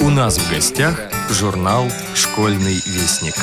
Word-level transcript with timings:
У 0.00 0.10
нас 0.10 0.36
в 0.36 0.50
гостях 0.50 1.00
журнал 1.30 1.84
«Школьный 2.14 2.74
вестник». 2.74 3.34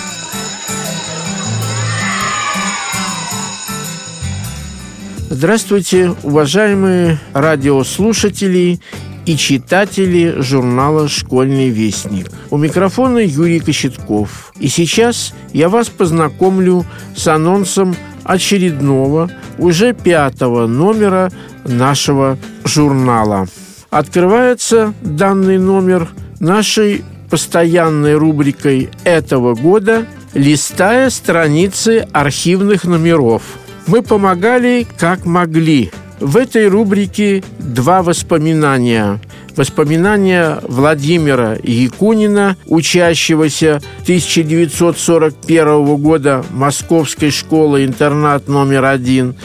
Здравствуйте, 5.29 6.13
уважаемые 6.23 7.17
радиослушатели 7.31 8.81
и 9.25 9.37
читатели 9.37 10.35
журнала 10.41 11.07
«Школьный 11.07 11.69
вестник». 11.69 12.29
У 12.49 12.57
микрофона 12.57 13.19
Юрий 13.19 13.59
Кочетков. 13.59 14.51
И 14.59 14.67
сейчас 14.67 15.33
я 15.53 15.69
вас 15.69 15.87
познакомлю 15.87 16.85
с 17.15 17.25
анонсом 17.27 17.95
очередного, 18.25 19.31
уже 19.57 19.93
пятого 19.93 20.67
номера 20.67 21.31
нашего 21.63 22.37
журнала. 22.65 23.47
Открывается 23.91 24.95
данный 25.01 25.59
номер 25.59 26.07
нашей 26.39 27.03
постоянной 27.29 28.15
рубрикой 28.15 28.89
этого 29.03 29.53
года 29.53 30.05
«Листая 30.33 31.09
страницы 31.09 32.07
архивных 32.13 32.85
номеров». 32.85 33.43
Мы 33.87 34.01
помогали 34.01 34.87
как 34.97 35.25
могли. 35.25 35.91
В 36.21 36.37
этой 36.37 36.69
рубрике 36.69 37.43
два 37.59 38.01
воспоминания. 38.01 39.19
Воспоминания 39.57 40.59
Владимира 40.63 41.57
Якунина, 41.61 42.55
учащегося 42.67 43.81
1941 44.03 45.97
года 45.97 46.45
Московской 46.51 47.29
школы-интернат 47.29 48.47
номер 48.47 48.85
один, 48.85 49.35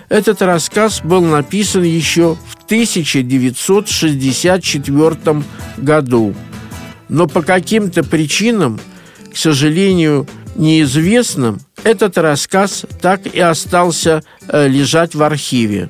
этот 0.09 0.41
рассказ 0.43 1.01
был 1.03 1.23
написан 1.23 1.83
еще 1.83 2.37
в 2.37 2.55
1964 2.65 5.43
году. 5.77 6.35
Но 7.09 7.27
по 7.27 7.43
каким-то 7.43 8.05
причинам, 8.05 8.79
к 9.33 9.37
сожалению, 9.37 10.29
неизвестным, 10.57 11.59
этот 11.85 12.19
рассказ 12.19 12.85
так 13.01 13.27
и 13.27 13.41
остался 13.41 14.23
э, 14.49 14.69
лежать 14.69 15.15
в 15.15 15.23
архиве. 15.23 15.89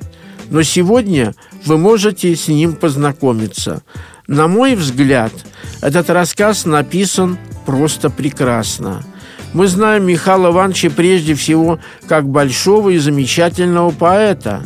Но 0.49 0.63
сегодня 0.63 1.35
вы 1.65 1.77
можете 1.77 2.33
с 2.35 2.47
ним 2.47 2.73
познакомиться. 2.73 3.83
На 4.27 4.47
мой 4.47 4.75
взгляд, 4.75 5.33
этот 5.81 6.09
рассказ 6.09 6.65
написан 6.65 7.37
просто 7.65 8.09
прекрасно– 8.09 9.03
мы 9.53 9.67
знаем 9.67 10.05
Михаила 10.05 10.51
Ивановича 10.51 10.89
прежде 10.89 11.33
всего 11.33 11.79
как 12.07 12.27
большого 12.27 12.89
и 12.89 12.97
замечательного 12.97 13.91
поэта. 13.91 14.61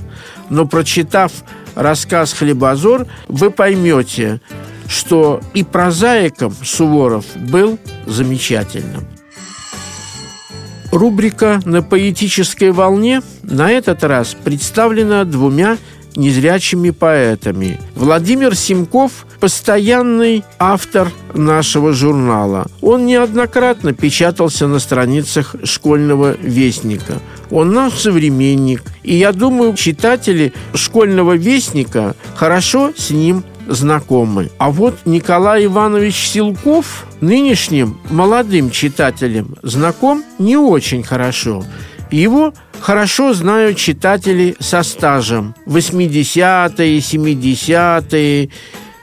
Но 0.50 0.66
прочитав 0.66 1.32
рассказ 1.76 2.34
«Хлебозор», 2.34 3.08
вы 3.28 3.50
поймете, 3.50 4.42
что 4.88 5.42
и 5.54 5.64
прозаиком 5.64 6.54
Суворов 6.64 7.26
был 7.36 7.80
замечательным. 8.06 9.08
Рубрика 10.92 11.60
«На 11.66 11.82
поэтической 11.82 12.72
волне» 12.72 13.24
на 13.42 13.72
этот 13.72 14.04
раз 14.04 14.36
представлена 14.36 15.24
двумя 15.24 15.78
незрячими 16.16 16.90
поэтами. 16.92 17.80
Владимир 17.96 18.56
Симков– 18.56 19.26
постоянный 19.40 20.44
автор 20.58 21.12
нашего 21.34 21.94
журнала. 21.94 22.68
Он 22.82 23.06
неоднократно 23.06 23.94
печатался 23.94 24.68
на 24.68 24.80
страницах 24.80 25.56
школьного 25.64 26.38
вестника. 26.40 27.20
Он 27.52 27.74
наш 27.74 27.94
современник, 27.94 28.84
и 29.04 29.16
я 29.16 29.32
думаю, 29.32 29.76
читатели 29.76 30.54
школьного 30.74 31.34
вестника 31.34 32.16
хорошо 32.36 32.94
с 32.96 33.10
ним 33.10 33.44
знакомы. 33.68 34.50
А 34.58 34.72
вот 34.72 34.96
Николай 35.06 35.66
Иванович 35.66 36.16
Силков 36.16 37.06
нынешним 37.22 38.00
молодым 38.10 38.70
читателям 38.70 39.56
знаком 39.62 40.24
не 40.40 40.58
очень 40.58 41.04
хорошо. 41.04 41.64
Его 42.14 42.54
хорошо 42.80 43.34
знают 43.34 43.78
читатели 43.78 44.56
со 44.60 44.84
стажем. 44.84 45.56
80-е, 45.66 47.00
70-е, 47.00 48.50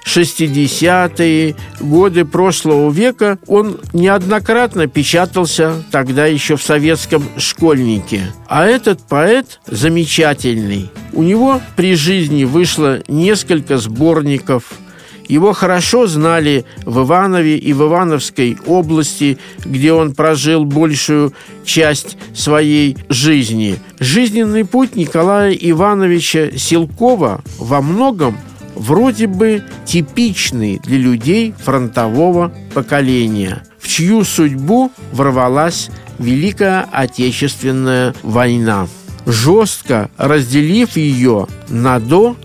60-е 0.07 1.57
годы 1.81 2.25
прошлого 2.25 2.89
века 2.93 3.41
он 3.49 3.81
неоднократно 3.93 4.87
печатался 4.87 5.83
тогда 5.91 6.27
еще 6.27 6.55
в 6.55 6.63
советском 6.63 7.25
школьнике. 7.37 8.33
А 8.47 8.65
этот 8.65 9.01
поэт 9.09 9.59
замечательный. 9.67 10.89
У 11.13 11.25
него 11.25 11.61
при 11.75 11.97
жизни 11.97 12.45
вышло 12.45 13.03
несколько 13.09 13.79
сборников– 13.79 14.63
его 15.31 15.53
хорошо 15.53 16.09
знали 16.09 16.65
в 16.85 17.05
Иванове 17.05 17.57
и 17.57 17.73
в 17.73 17.83
Ивановской 17.83 18.59
области, 18.67 19.39
где 19.65 19.93
он 19.93 20.13
прожил 20.13 20.65
большую 20.65 21.33
часть 21.65 22.19
своей 22.35 22.97
жизни. 23.09 23.79
Жизненный 24.01 24.65
путь 24.65 24.97
Николая 24.97 25.53
Ивановича 25.53 26.51
Силкова 26.57 27.43
во 27.59 27.81
многом 27.81 28.37
вроде 28.75 29.29
бы 29.29 29.63
типичный 29.85 30.81
для 30.83 30.99
людей 30.99 31.55
фронтового 31.63 32.53
поколения, 32.75 33.63
в 33.79 33.87
чью 33.87 34.25
судьбу 34.25 34.91
ворвалась 35.13 35.91
Великая 36.19 36.89
Отечественная 36.91 38.15
война, 38.25 38.89
жестко 39.27 40.11
разделив 40.19 40.97
ее 40.97 41.47
на 41.69 42.01
«до» 42.01 42.37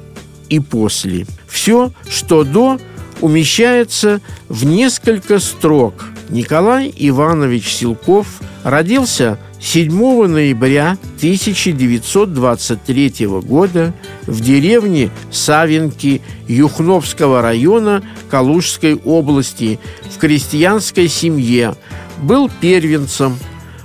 и 0.50 0.60
«после». 0.60 1.26
Все, 1.48 1.92
что 2.08 2.44
до, 2.44 2.80
умещается 3.22 4.22
в 4.50 4.66
несколько 4.66 5.40
строк, 5.40 6.06
Николай 6.30 6.94
Иванович 6.96 7.74
Силков 7.74 8.28
родился 8.64 9.40
7 9.60 10.28
ноября 10.28 10.98
1923 11.18 13.28
года 13.42 13.94
в 14.28 14.42
деревне 14.42 15.10
Савинки 15.32 16.22
Юхновского 16.48 17.42
района 17.42 18.04
Калужской 18.30 18.94
области 18.96 19.80
в 20.14 20.20
крестьянской 20.20 21.08
семье. 21.08 21.76
Был 22.22 22.52
первенцем. 22.62 23.40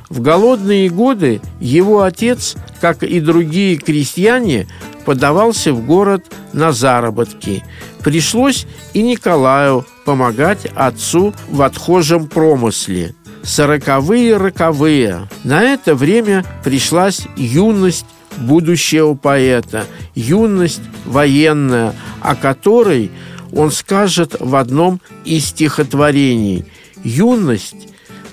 В 0.09 0.21
голодные 0.21 0.91
годы 0.91 1.41
его 1.61 2.03
отец, 2.03 2.57
как 2.81 3.03
и 3.03 3.19
другие 3.21 3.77
крестьяне, 3.77 4.69
подавался 5.05 5.73
в 5.73 5.85
город 5.85 6.25
на 6.53 6.73
заработки. 6.73 7.65
Пришлось 8.03 8.67
и 8.93 9.03
Николаю 9.03 9.87
помогать 10.05 10.67
отцу 10.75 11.35
в 11.49 11.63
отхожем 11.63 12.27
промысле. 12.27 13.15
Сороковые 13.43 14.37
роковые. 14.37 15.29
На 15.45 15.63
это 15.63 15.95
время 15.95 16.45
пришлась 16.65 17.23
юность 17.37 18.07
будущего 18.37 19.15
поэта, 19.15 19.85
юность 20.15 20.83
военная, 21.05 21.95
о 22.21 22.35
которой 22.35 23.11
он 23.53 23.71
скажет 23.71 24.37
в 24.39 24.55
одном 24.57 25.01
из 25.25 25.47
стихотворений. 25.47 26.65
Юность 27.03 27.89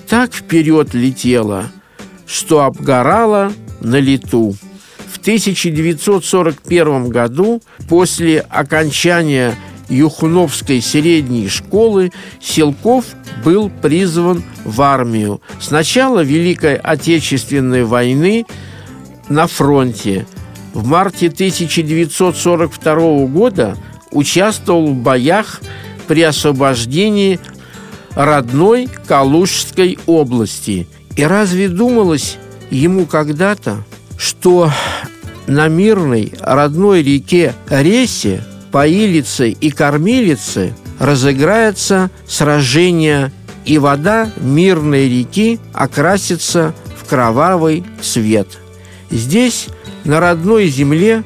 так 0.08 0.32
вперед 0.32 0.94
летела, 0.94 1.66
что 2.26 2.64
обгорала 2.64 3.52
на 3.80 3.96
лету. 3.96 4.56
В 5.28 5.30
1941 5.30 7.10
году, 7.10 7.60
после 7.86 8.40
окончания 8.40 9.56
Юхновской 9.90 10.80
средней 10.80 11.48
школы, 11.48 12.12
Силков 12.40 13.04
был 13.44 13.68
призван 13.68 14.42
в 14.64 14.80
армию. 14.80 15.42
С 15.60 15.70
начала 15.70 16.20
Великой 16.20 16.76
Отечественной 16.76 17.84
войны 17.84 18.46
на 19.28 19.48
фронте. 19.48 20.26
В 20.72 20.86
марте 20.86 21.26
1942 21.26 23.26
года 23.26 23.76
участвовал 24.10 24.86
в 24.86 24.94
боях 24.94 25.60
при 26.06 26.22
освобождении 26.22 27.38
родной 28.14 28.88
Калужской 29.06 29.98
области. 30.06 30.88
И 31.16 31.22
разве 31.22 31.68
думалось 31.68 32.38
ему 32.70 33.04
когда-то, 33.04 33.84
что 34.16 34.70
на 35.48 35.68
мирной 35.68 36.32
родной 36.40 37.02
реке 37.02 37.54
Ресе, 37.68 38.44
Поилице 38.70 39.50
и 39.50 39.70
Кормилице 39.70 40.74
разыграется 40.98 42.10
сражение, 42.26 43.32
и 43.64 43.78
вода 43.78 44.30
мирной 44.36 45.08
реки 45.08 45.58
окрасится 45.72 46.74
в 46.96 47.08
кровавый 47.08 47.84
цвет. 48.00 48.58
Здесь, 49.10 49.68
на 50.04 50.20
родной 50.20 50.68
земле, 50.68 51.24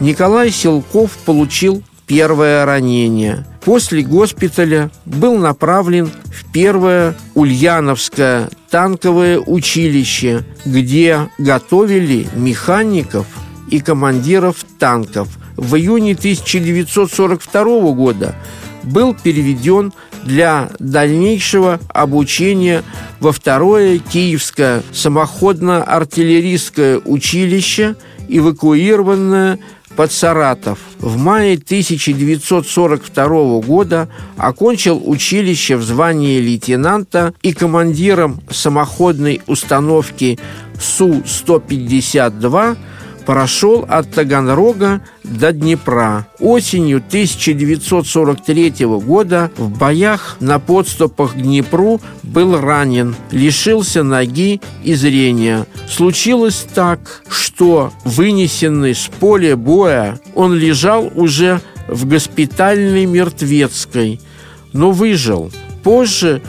Николай 0.00 0.50
Силков 0.50 1.12
получил 1.24 1.82
первое 2.06 2.64
ранение. 2.64 3.46
После 3.64 4.02
госпиталя 4.02 4.90
был 5.04 5.38
направлен 5.38 6.06
в 6.06 6.52
первое 6.52 7.14
Ульяновское 7.34 8.50
танковое 8.70 9.38
училище, 9.38 10.44
где 10.64 11.28
готовили 11.38 12.26
механиков 12.34 13.26
и 13.70 13.80
командиров 13.80 14.64
танков. 14.78 15.28
В 15.56 15.76
июне 15.76 16.12
1942 16.12 17.92
года 17.92 18.34
был 18.82 19.14
переведен 19.14 19.92
для 20.24 20.70
дальнейшего 20.78 21.80
обучения 21.88 22.82
во 23.20 23.32
второе 23.32 23.98
Киевское 23.98 24.82
самоходно-артиллерийское 24.92 27.00
училище, 27.04 27.96
эвакуированное 28.28 29.58
под 29.96 30.12
Саратов. 30.12 30.78
В 30.98 31.16
мае 31.18 31.56
1942 31.56 33.60
года 33.60 34.08
окончил 34.36 35.02
училище 35.04 35.76
в 35.76 35.82
звании 35.82 36.40
лейтенанта 36.40 37.34
и 37.42 37.52
командиром 37.52 38.40
самоходной 38.50 39.42
установки 39.46 40.38
Су-152 40.80 42.76
прошел 43.24 43.84
от 43.88 44.10
Таганрога 44.10 45.00
до 45.24 45.52
Днепра. 45.52 46.26
Осенью 46.38 46.98
1943 46.98 48.86
года 48.86 49.50
в 49.56 49.76
боях 49.78 50.36
на 50.40 50.58
подступах 50.58 51.34
к 51.34 51.36
Днепру 51.36 52.00
был 52.22 52.60
ранен, 52.60 53.14
лишился 53.30 54.02
ноги 54.02 54.60
и 54.84 54.94
зрения. 54.94 55.66
Случилось 55.88 56.66
так, 56.74 57.22
что 57.28 57.92
вынесенный 58.04 58.94
с 58.94 59.08
поля 59.20 59.56
боя 59.56 60.20
он 60.34 60.54
лежал 60.54 61.10
уже 61.14 61.60
в 61.88 62.06
госпитальной 62.06 63.06
мертвецкой, 63.06 64.20
но 64.72 64.90
выжил. 64.90 65.50
Позже 65.82 66.42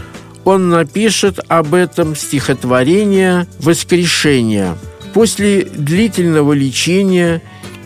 он 0.44 0.70
напишет 0.70 1.40
об 1.48 1.74
этом 1.74 2.16
стихотворение 2.16 3.48
«Воскрешение». 3.60 4.76
После 5.14 5.64
длительного 5.64 6.54
лечения 6.54 7.42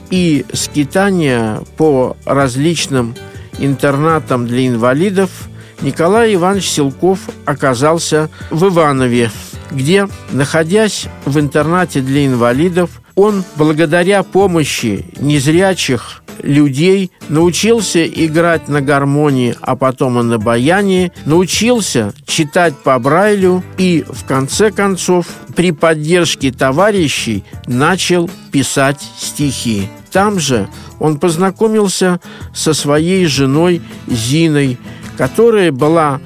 и 0.10 0.46
скитания 0.54 1.62
по 1.76 2.16
различным 2.26 3.16
интернатам 3.60 4.48
для 4.48 4.68
инвалидов 4.68 5.30
Николай 5.82 6.34
Иванович 6.36 6.70
Силков 6.70 7.20
оказался 7.46 8.30
в 8.50 8.68
Иванове, 8.68 9.30
где, 9.72 10.08
находясь 10.32 11.08
в 11.26 11.40
интернате 11.40 12.02
для 12.02 12.26
инвалидов, 12.26 13.02
он 13.16 13.44
благодаря 13.56 14.24
помощи 14.24 15.06
незрячих 15.20 16.22
людей, 16.44 17.12
научился 17.30 18.06
играть 18.06 18.68
на 18.68 18.82
гармонии, 18.82 19.56
а 19.62 19.76
потом 19.76 20.20
и 20.20 20.24
на 20.24 20.38
баяне, 20.38 21.12
научился 21.26 22.14
читать 22.26 22.76
по 22.78 22.98
Брайлю 23.00 23.64
и, 23.78 24.06
в 24.08 24.26
конце 24.26 24.72
концов, 24.72 25.26
при 25.56 25.72
поддержке 25.72 26.52
товарищей 26.52 27.44
начал 27.66 28.30
писать 28.52 29.02
стихи. 29.18 29.90
Там 30.12 30.40
же 30.40 30.68
он 31.00 31.20
познакомился 31.20 32.20
со 32.54 32.74
своей 32.74 33.26
женой 33.26 33.82
Зиной, 34.08 34.78
которая 35.18 35.72
была 35.72 36.22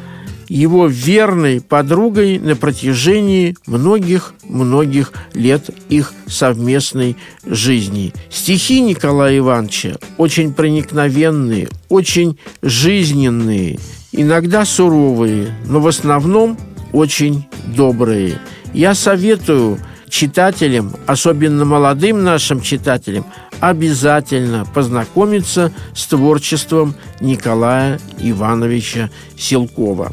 его 0.52 0.88
верной 0.88 1.62
подругой 1.62 2.38
на 2.38 2.58
протяжении 2.58 3.56
многих-многих 3.68 5.14
лет 5.34 5.70
их 5.88 6.12
совместной 6.28 7.16
жизни. 7.46 8.14
Стихи 8.30 8.82
Николая 8.82 9.38
Ивановича 9.38 9.96
очень 10.18 10.54
проникновенные, 10.54 11.70
очень 11.88 12.38
жизненные, 12.62 13.80
иногда 14.12 14.66
суровые, 14.66 15.56
но 15.68 15.80
в 15.80 15.88
основном 15.88 16.58
очень 16.92 17.48
добрые. 17.74 18.38
Я 18.74 18.94
советую 18.94 19.80
читателям, 20.10 20.94
особенно 21.06 21.64
молодым 21.64 22.26
нашим 22.26 22.60
читателям, 22.60 23.26
обязательно 23.62 24.66
познакомиться 24.66 25.72
с 25.96 26.08
творчеством 26.08 26.94
Николая 27.22 28.02
Ивановича 28.20 29.10
Силкова. 29.38 30.12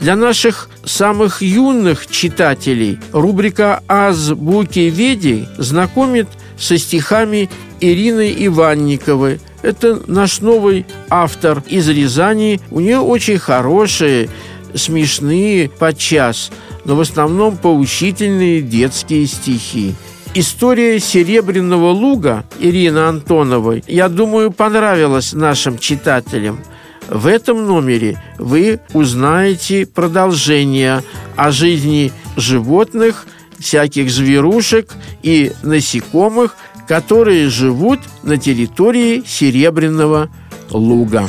Для 0.00 0.16
наших 0.16 0.70
самых 0.82 1.42
юных 1.42 2.06
читателей 2.06 2.98
рубрика 3.12 3.82
«Азбуки 3.86 4.88
Веди» 4.88 5.46
знакомит 5.58 6.26
со 6.58 6.78
стихами 6.78 7.50
Ирины 7.80 8.34
Иванниковой. 8.46 9.40
Это 9.60 10.00
наш 10.06 10.40
новый 10.40 10.86
автор 11.10 11.62
из 11.68 11.86
Рязани. 11.90 12.62
У 12.70 12.80
нее 12.80 12.98
очень 12.98 13.38
хорошие, 13.38 14.30
смешные 14.74 15.68
подчас, 15.68 16.50
но 16.86 16.96
в 16.96 17.00
основном 17.02 17.58
поучительные 17.58 18.62
детские 18.62 19.26
стихи. 19.26 19.94
История 20.32 20.98
Серебряного 20.98 21.90
луга 21.90 22.44
Ирины 22.58 23.00
Антоновой, 23.00 23.84
я 23.86 24.08
думаю, 24.08 24.50
понравилась 24.50 25.34
нашим 25.34 25.76
читателям– 25.76 26.58
в 27.10 27.26
этом 27.26 27.66
номере 27.66 28.22
вы 28.38 28.80
узнаете 28.92 29.84
продолжение 29.84 31.02
о 31.36 31.50
жизни 31.50 32.12
животных, 32.36 33.26
всяких 33.58 34.10
зверушек 34.10 34.92
и 35.22 35.52
насекомых, 35.62 36.56
которые 36.86 37.48
живут 37.48 38.00
на 38.22 38.36
территории 38.36 39.22
Серебряного 39.26 40.30
луга. 40.70 41.28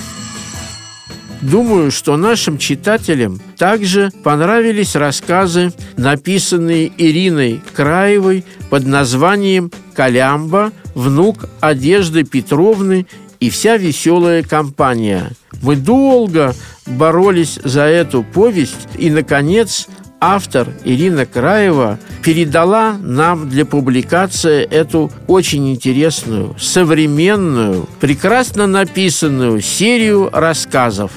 Думаю, 1.42 1.90
что 1.90 2.16
нашим 2.16 2.60
читателям 2.60 3.42
также 3.58 4.12
понравились 4.24 4.96
рассказы, 4.96 5.74
написанные 5.98 6.92
Ириной 6.96 7.62
Краевой 7.74 8.46
под 8.70 8.86
названием 8.86 9.72
«Колямба», 9.96 10.72
«Внук 10.94 11.46
Одежды 11.60 12.24
Петровны» 12.24 13.08
и 13.42 13.50
вся 13.50 13.76
веселая 13.76 14.44
компания. 14.44 15.32
Мы 15.62 15.76
долго 15.76 16.56
боролись 16.86 17.60
за 17.64 17.82
эту 17.82 18.24
повесть, 18.24 18.88
и, 18.98 19.10
наконец, 19.10 19.88
автор 20.22 20.70
Ирина 20.86 21.26
Краева 21.26 22.00
передала 22.24 22.94
нам 23.02 23.50
для 23.50 23.66
публикации 23.66 24.64
эту 24.64 25.12
очень 25.28 25.72
интересную, 25.72 26.56
современную, 26.60 27.90
прекрасно 28.00 28.68
написанную 28.68 29.60
серию 29.62 30.30
рассказов. 30.32 31.12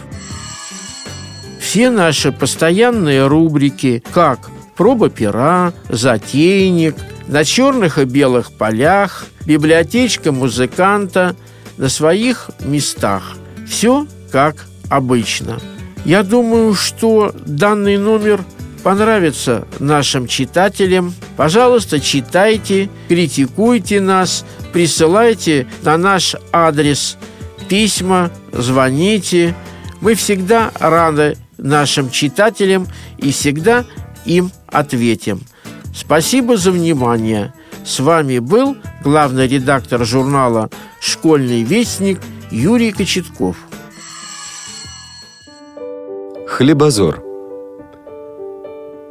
Все 1.61 1.91
наши 1.91 2.33
постоянные 2.33 3.27
рубрики, 3.27 4.03
как 4.13 4.51
«Проба 4.77 5.11
пера», 5.11 5.75
«Затейник», 5.91 6.97
«На 7.29 7.45
черных 7.45 7.99
и 7.99 8.05
белых 8.05 8.53
полях», 8.53 9.27
«Библиотечка 9.47 10.33
музыканта» 10.33 11.37
на 11.77 11.89
своих 11.89 12.51
местах. 12.61 13.37
Все 13.69 14.07
как 14.31 14.67
обычно. 14.89 15.61
Я 16.05 16.23
думаю, 16.23 16.75
что 16.75 17.35
данный 17.47 17.97
номер 17.97 18.45
понравится 18.83 19.67
нашим 19.79 20.27
читателям. 20.27 21.15
Пожалуйста, 21.37 21.99
читайте, 21.99 22.91
критикуйте 23.09 24.01
нас, 24.01 24.45
присылайте 24.73 25.67
на 25.83 25.97
наш 25.97 26.37
адрес 26.53 27.17
письма, 27.69 28.31
звоните. 28.53 29.55
Мы 30.01 30.15
всегда 30.15 30.71
рады 30.79 31.39
нашим 31.57 32.11
читателям 32.11 32.87
и 33.17 33.33
всегда 33.33 33.85
им 34.27 34.53
ответим. 34.67 35.41
Спасибо 35.95 36.57
за 36.57 36.71
внимание. 36.71 37.55
С 37.85 38.01
вами 38.01 38.39
был 38.39 38.77
главный 39.03 39.47
редактор 39.47 40.07
журнала 40.07 40.71
«Школьный 41.01 41.63
вестник» 41.63 42.19
Юрий 42.51 42.93
Кочетков. 42.93 43.57
Хлебозор 46.47 47.23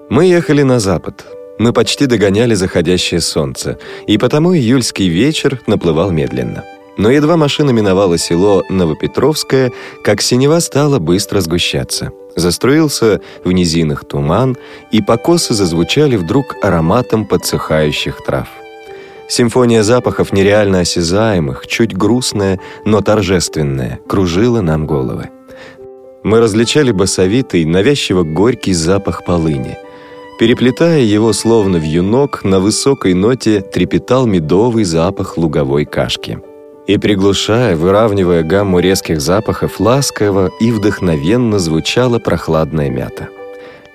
Мы 0.10 0.25
ехали 0.25 0.63
на 0.63 0.80
запад. 0.80 1.24
Мы 1.60 1.72
почти 1.72 2.08
догоняли 2.08 2.56
заходящее 2.56 3.22
солнце, 3.22 3.77
и 4.08 4.18
потому 4.18 4.56
июльский 4.56 5.08
вечер 5.08 5.62
наплывал 5.68 6.10
медленно. 6.10 6.63
Но 6.98 7.12
едва 7.12 7.38
машина 7.38 7.70
миновала 7.70 8.18
село 8.18 8.63
Новопетровское, 8.70 9.72
как 10.03 10.20
синева 10.22 10.60
стала 10.60 10.98
быстро 10.98 11.42
сгущаться. 11.42 12.12
Заструился 12.36 13.22
в 13.44 13.51
низинах 13.51 14.03
туман, 14.06 14.58
и 14.92 15.00
покосы 15.03 15.53
зазвучали 15.53 16.15
вдруг 16.15 16.56
ароматом 16.63 17.27
подсыхающих 17.27 18.24
трав. 18.25 18.48
Симфония 19.27 19.84
запахов 19.84 20.34
нереально 20.34 20.82
осязаемых, 20.82 21.68
чуть 21.68 21.96
грустная, 21.96 22.60
но 22.86 23.01
торжественная, 23.01 24.00
кружила 24.08 24.62
нам 24.62 24.86
головы. 24.86 25.30
Мы 26.24 26.39
различали 26.39 26.92
басовитый, 26.92 27.65
навязчиво 27.65 28.24
горький 28.24 28.74
запах 28.74 29.25
полыни. 29.25 29.77
Переплетая 30.39 31.01
его 31.01 31.34
словно 31.34 31.77
вьюнок, 31.77 32.44
на 32.44 32.60
высокой 32.60 33.13
ноте 33.13 33.62
трепетал 33.62 34.25
медовый 34.25 34.84
запах 34.84 35.38
луговой 35.38 35.86
кашки. 35.86 36.39
И 36.88 36.98
приглушая, 36.98 37.75
выравнивая 37.75 38.44
гамму 38.44 38.80
резких 38.80 39.22
запахов, 39.22 39.80
ласково 39.80 40.51
и 40.60 40.72
вдохновенно 40.72 41.60
звучала 41.60 42.20
прохладная 42.20 42.89
мята. 42.89 43.30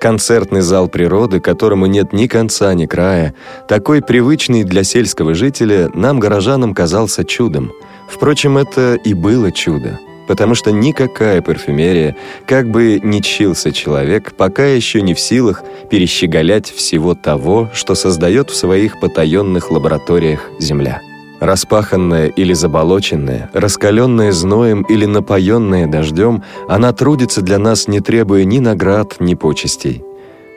Концертный 0.00 0.60
зал 0.60 0.88
природы, 0.88 1.40
которому 1.40 1.86
нет 1.86 2.12
ни 2.12 2.26
конца, 2.26 2.72
ни 2.74 2.86
края, 2.86 3.34
такой 3.66 4.00
привычный 4.00 4.64
для 4.64 4.84
сельского 4.84 5.34
жителя, 5.34 5.90
нам, 5.94 6.20
горожанам, 6.20 6.74
казался 6.74 7.24
чудом. 7.24 7.72
Впрочем, 8.08 8.58
это 8.58 8.94
и 8.94 9.14
было 9.14 9.50
чудо 9.52 9.98
потому 10.28 10.54
что 10.54 10.70
никакая 10.70 11.40
парфюмерия, 11.40 12.14
как 12.46 12.70
бы 12.70 13.00
ни 13.02 13.20
чился 13.20 13.72
человек, 13.72 14.34
пока 14.36 14.66
еще 14.66 15.00
не 15.00 15.14
в 15.14 15.20
силах 15.20 15.64
перещеголять 15.90 16.70
всего 16.70 17.14
того, 17.14 17.70
что 17.72 17.94
создает 17.94 18.50
в 18.50 18.54
своих 18.54 19.00
потаенных 19.00 19.70
лабораториях 19.70 20.50
Земля. 20.60 21.00
Распаханная 21.40 22.28
или 22.28 22.52
заболоченная, 22.52 23.50
раскаленная 23.52 24.32
зноем 24.32 24.82
или 24.82 25.06
напоенная 25.06 25.86
дождем, 25.86 26.42
она 26.68 26.92
трудится 26.92 27.42
для 27.42 27.58
нас, 27.58 27.88
не 27.88 28.00
требуя 28.00 28.44
ни 28.44 28.58
наград, 28.58 29.16
ни 29.20 29.34
почестей. 29.34 30.02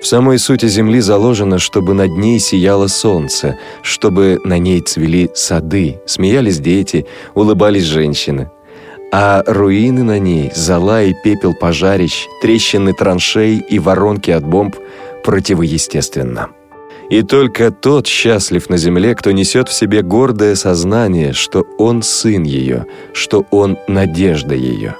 В 0.01 0.07
самой 0.07 0.39
сути 0.39 0.67
земли 0.67 0.99
заложено, 0.99 1.59
чтобы 1.59 1.93
над 1.93 2.11
ней 2.11 2.39
сияло 2.39 2.87
солнце, 2.87 3.59
чтобы 3.83 4.39
на 4.43 4.57
ней 4.57 4.81
цвели 4.81 5.29
сады, 5.35 6.01
смеялись 6.07 6.59
дети, 6.59 7.05
улыбались 7.35 7.83
женщины– 7.83 8.49
а 9.11 9.43
руины 9.45 10.03
на 10.03 10.19
ней, 10.19 10.51
зола 10.55 11.03
и 11.03 11.13
пепел 11.13 11.53
пожарищ, 11.53 12.27
трещины 12.41 12.93
траншей 12.93 13.57
и 13.57 13.77
воронки 13.77 14.31
от 14.31 14.45
бомб 14.45 14.75
противоестественно. 15.23 16.49
И 17.11 17.21
только 17.21 17.71
тот 17.71 18.07
счастлив 18.07 18.69
на 18.69 18.77
земле, 18.77 19.13
кто 19.15 19.31
несет 19.31 19.69
в 19.69 19.73
себе 19.73 20.01
гордое 20.01 20.55
сознание, 20.55 21.33
что 21.33 21.65
он 21.77 22.01
сын 22.01 22.43
ее, 22.43 22.85
что 23.13 23.45
он 23.51 23.77
надежда 23.87 24.55
ее. 24.55 24.95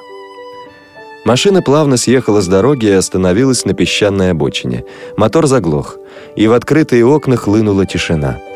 Машина 1.25 1.61
плавно 1.61 1.97
съехала 1.97 2.41
с 2.41 2.47
дороги 2.47 2.87
и 2.87 2.91
остановилась 2.91 3.65
на 3.65 3.73
песчаной 3.73 4.31
обочине. 4.31 4.83
Мотор 5.17 5.47
заглох, 5.47 5.97
и 6.35 6.47
в 6.47 6.53
открытые 6.53 7.05
окна 7.05 7.37
хлынула 7.37 7.85
тишина– 7.85 8.37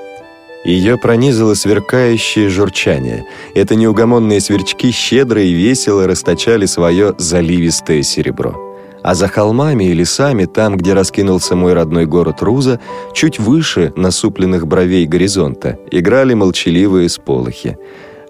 ее 0.65 0.97
пронизало 0.97 1.53
сверкающее 1.53 2.50
журчание. 2.50 3.27
Это 3.53 3.75
неугомонные 3.75 4.41
сверчки 4.41 4.91
щедро 4.91 5.43
и 5.43 5.53
весело 5.53 6.07
расточали 6.07 6.65
свое 6.65 7.13
заливистое 7.19 8.01
серебро. 8.01 8.64
А 9.05 9.13
за 9.13 9.27
холмами 9.27 9.83
и 9.83 9.93
лесами, 9.93 10.45
там, 10.45 10.77
где 10.77 10.93
раскинулся 10.93 11.55
мой 11.55 11.74
родной 11.74 12.07
город 12.07 12.41
Руза, 12.41 12.79
чуть 13.13 13.38
выше 13.38 13.93
насупленных 13.95 14.65
бровей 14.65 15.05
горизонта, 15.05 15.77
играли 15.91 16.33
молчаливые 16.33 17.07
сполохи. 17.09 17.77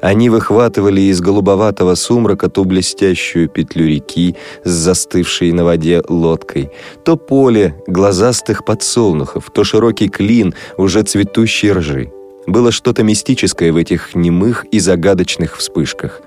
Они 0.02 0.30
выхватывали 0.30 1.00
из 1.00 1.22
голубоватого 1.22 1.96
сумрака 1.96 2.50
ту 2.50 2.66
блестящую 2.66 3.48
петлю 3.48 3.88
реки 3.88 4.36
с 4.66 4.70
застывшей 4.70 5.54
на 5.54 5.64
воде 5.64 6.04
лодкой, 6.10 6.72
то 7.06 7.16
поле 7.16 7.82
глазастых 7.88 8.66
подсолнухов, 8.66 9.50
то 9.54 9.64
широкий 9.64 10.10
клин 10.10 10.54
уже 10.76 11.04
цветущей 11.04 11.72
ржи. 11.72 12.12
Было 12.48 12.74
что-то 12.74 13.02
мистическое 13.02 13.72
в 13.72 13.78
этих 13.78 14.14
немых 14.14 14.66
и 14.74 14.80
загадочных 14.80 15.56
вспышках. 15.56 16.22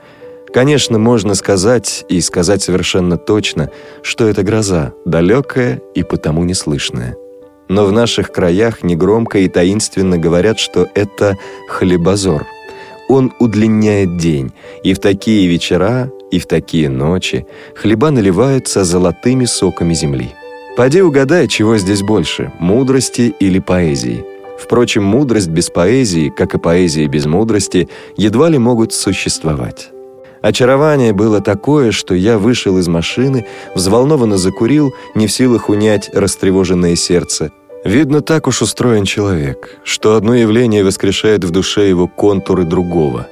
Конечно, 0.53 0.99
можно 0.99 1.35
сказать, 1.35 2.05
и 2.09 2.21
сказать 2.21 2.63
совершенно 2.63 3.17
точно, 3.17 3.71
что 4.03 4.27
это 4.27 4.43
гроза, 4.43 4.95
далекая 5.05 5.81
и 5.95 6.03
потому 6.03 6.45
неслышная. 6.45 7.17
Но 7.69 7.85
в 7.85 7.93
наших 7.93 8.33
краях 8.33 8.83
негромко 8.83 9.39
и 9.39 9.49
таинственно 9.49 10.17
говорят, 10.17 10.59
что 10.59 10.89
это 10.95 11.37
хлебозор. 11.69 12.47
Он 13.09 13.33
удлиняет 13.39 14.17
день, 14.17 14.53
и 14.83 14.95
в 14.95 14.99
такие 14.99 15.47
вечера, 15.49 16.11
и 16.31 16.39
в 16.39 16.47
такие 16.47 16.89
ночи 16.89 17.47
хлеба 17.75 18.11
наливаются 18.11 18.85
золотыми 18.85 19.45
соками 19.45 19.95
земли. 19.95 20.35
Поди 20.77 21.03
угадай, 21.03 21.49
чего 21.49 21.77
здесь 21.77 22.03
больше– 22.03 22.53
мудрости 22.59 23.35
или 23.39 23.59
поэзии– 23.59 24.25
Впрочем, 24.59 25.05
мудрость 25.05 25.49
без 25.49 25.71
поэзии, 25.71 26.31
как 26.31 26.55
и 26.55 26.59
поэзия 26.59 27.07
без 27.07 27.27
мудрости, 27.27 27.89
едва 28.17 28.49
ли 28.49 28.59
могут 28.59 28.93
существовать. 28.93 29.91
Очарование 30.43 31.13
было 31.13 31.41
такое, 31.41 31.91
что 31.91 32.15
я 32.15 32.39
вышел 32.39 32.79
из 32.79 32.89
машины, 32.89 33.47
взволнованно 33.75 34.37
закурил, 34.39 34.93
не 35.15 35.27
в 35.27 35.33
силах 35.33 35.69
унять 35.69 36.11
растревоженное 36.15 36.97
сердце. 36.97 37.51
Видно, 37.85 38.21
так 38.21 38.47
уж 38.47 38.63
устроен 38.63 39.05
человек, 39.05 39.79
что 39.85 40.17
одно 40.17 40.35
явление 40.35 40.85
воскрешает 40.85 41.45
в 41.45 41.51
душе 41.51 41.89
его 41.89 42.09
контуры 42.09 42.65
другого. 42.65 43.29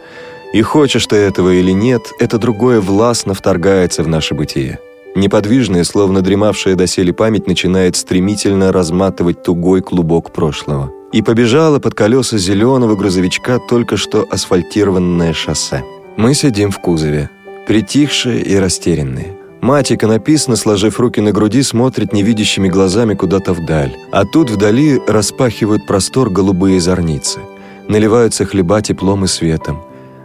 И 0.53 0.63
хочешь 0.63 1.07
ты 1.07 1.17
этого 1.17 1.51
или 1.51 1.73
нет, 1.73 2.03
это 2.19 2.39
другое 2.39 2.81
властно 2.81 3.35
вторгается 3.35 4.03
в 4.03 4.09
наше 4.09 4.35
бытие. 4.35 4.79
Неподвижная, 5.17 5.83
словно 5.85 6.23
дремавшая 6.23 6.75
доселе 6.75 7.13
память, 7.13 7.47
начинает 7.47 7.97
стремительно 7.97 8.73
разматывать 8.73 9.43
тугой 9.43 9.81
клубок 9.81 10.31
прошлого 10.31 10.93
и 11.13 11.23
побежала 11.23 11.79
под 11.79 11.95
колеса 11.95 12.37
зеленого 12.37 12.97
грузовичка 12.97 13.59
только 13.59 13.97
что 13.97 14.27
асфальтированное 14.31 15.33
шоссе. 15.33 15.83
Мы 16.17 16.33
сидим 16.33 16.71
в 16.71 16.79
кузове, 16.79 17.29
притихшие 17.67 18.43
и 18.43 18.57
растерянные. 18.57 19.37
Мать 19.61 19.93
иконописно, 19.93 20.57
сложив 20.57 20.99
руки 20.99 21.21
на 21.21 21.33
груди, 21.33 21.63
смотрит 21.63 22.13
невидящими 22.13 22.69
глазами 22.69 23.15
куда-то 23.15 23.53
вдаль. 23.53 23.97
А 24.13 24.25
тут 24.25 24.51
вдали 24.51 25.01
распахивают 25.07 25.87
простор 25.87 26.31
голубые 26.31 26.81
зорницы. 26.81 27.41
Наливаются 27.89 28.47
хлеба 28.47 28.81
теплом 28.81 29.25
и 29.25 29.27
светом. 29.27 29.83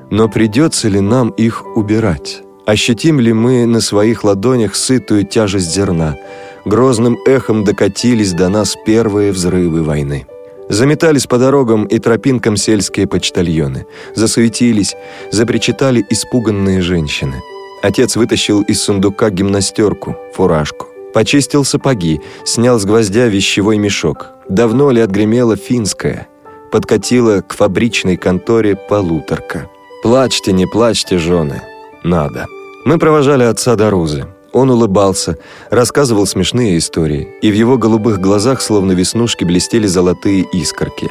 Но 0.10 0.30
придется 0.30 0.88
ли 0.88 1.00
нам 1.00 1.30
их 1.30 1.66
убирать? 1.76 2.42
Ощутим 2.66 3.20
ли 3.20 3.34
мы 3.34 3.66
на 3.66 3.82
своих 3.82 4.24
ладонях 4.24 4.76
сытую 4.76 5.26
тяжесть 5.26 5.74
зерна? 5.74 6.16
Грозным 6.64 7.18
эхом 7.26 7.64
докатились 7.64 8.34
до 8.34 8.50
нас 8.50 8.78
первые 8.86 9.32
взрывы 9.32 9.84
войны. 9.84 10.26
Заметались 10.72 11.28
по 11.28 11.38
дорогам 11.38 11.84
и 11.84 12.00
тропинкам 12.00 12.56
сельские 12.56 13.06
почтальоны. 13.06 13.88
Засуетились, 14.16 14.96
запричитали 15.30 16.06
испуганные 16.10 16.82
женщины. 16.82 17.42
Отец 17.84 18.16
вытащил 18.16 18.62
из 18.62 18.82
сундука 18.82 19.30
гимнастерку, 19.32 20.16
фуражку. 20.34 20.88
Почистил 21.14 21.66
сапоги, 21.66 22.22
снял 22.46 22.80
с 22.80 22.86
гвоздя 22.86 23.28
вещевой 23.28 23.78
мешок. 23.80 24.30
Давно 24.48 24.92
ли 24.92 25.02
отгремела 25.02 25.58
финская? 25.58 26.30
Подкатила 26.72 27.42
к 27.42 27.54
фабричной 27.54 28.16
конторе 28.16 28.78
полуторка. 28.78 29.70
«Плачьте, 30.04 30.54
не 30.54 30.68
плачьте, 30.68 31.18
жены. 31.18 31.62
Надо». 32.06 32.46
Мы 32.86 32.98
провожали 32.98 33.44
отца 33.44 33.76
до 33.76 33.90
Рузы. 33.90 34.26
Он 34.54 34.70
улыбался, 34.70 35.38
рассказывал 35.70 36.26
смешные 36.26 36.78
истории, 36.78 37.30
и 37.42 37.52
в 37.52 37.56
его 37.56 37.78
голубых 37.78 38.20
глазах, 38.20 38.62
словно 38.62 38.92
веснушки, 38.92 39.46
блестели 39.46 39.88
золотые 39.88 40.46
искорки. 40.54 41.10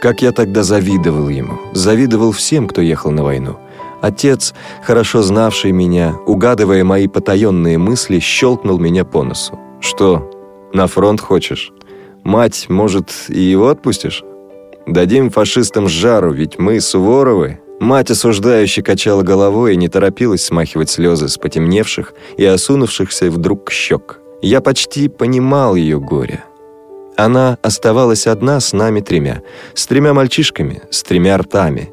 Как 0.00 0.20
я 0.20 0.32
тогда 0.32 0.64
завидовал 0.64 1.28
ему, 1.28 1.60
завидовал 1.72 2.32
всем, 2.32 2.66
кто 2.66 2.80
ехал 2.80 3.12
на 3.12 3.22
войну. 3.22 3.56
Отец, 4.00 4.52
хорошо 4.82 5.22
знавший 5.22 5.70
меня, 5.70 6.16
угадывая 6.26 6.82
мои 6.82 7.06
потаенные 7.06 7.78
мысли, 7.78 8.18
щелкнул 8.18 8.78
меня 8.78 9.04
по 9.04 9.22
носу. 9.22 9.58
«Что, 9.80 10.28
на 10.72 10.88
фронт 10.88 11.20
хочешь? 11.20 11.72
Мать, 12.24 12.66
может, 12.68 13.12
и 13.28 13.40
его 13.40 13.68
отпустишь? 13.68 14.24
Дадим 14.86 15.30
фашистам 15.30 15.88
жару, 15.88 16.32
ведь 16.32 16.58
мы 16.58 16.80
Суворовы, 16.80 17.60
Мать 17.82 18.12
осуждающе 18.12 18.80
качала 18.80 19.22
головой 19.22 19.74
и 19.74 19.76
не 19.76 19.88
торопилась 19.88 20.44
смахивать 20.44 20.88
слезы 20.88 21.26
с 21.26 21.36
потемневших 21.36 22.14
и 22.36 22.44
осунувшихся 22.44 23.28
вдруг 23.28 23.72
щек. 23.72 24.20
Я 24.40 24.60
почти 24.60 25.08
понимал 25.08 25.74
ее 25.74 25.98
горе. 25.98 26.44
Она 27.16 27.58
оставалась 27.60 28.28
одна 28.28 28.60
с 28.60 28.72
нами 28.72 29.00
тремя, 29.00 29.42
с 29.74 29.88
тремя 29.88 30.14
мальчишками, 30.14 30.82
с 30.90 31.02
тремя 31.02 31.36
ртами. 31.36 31.92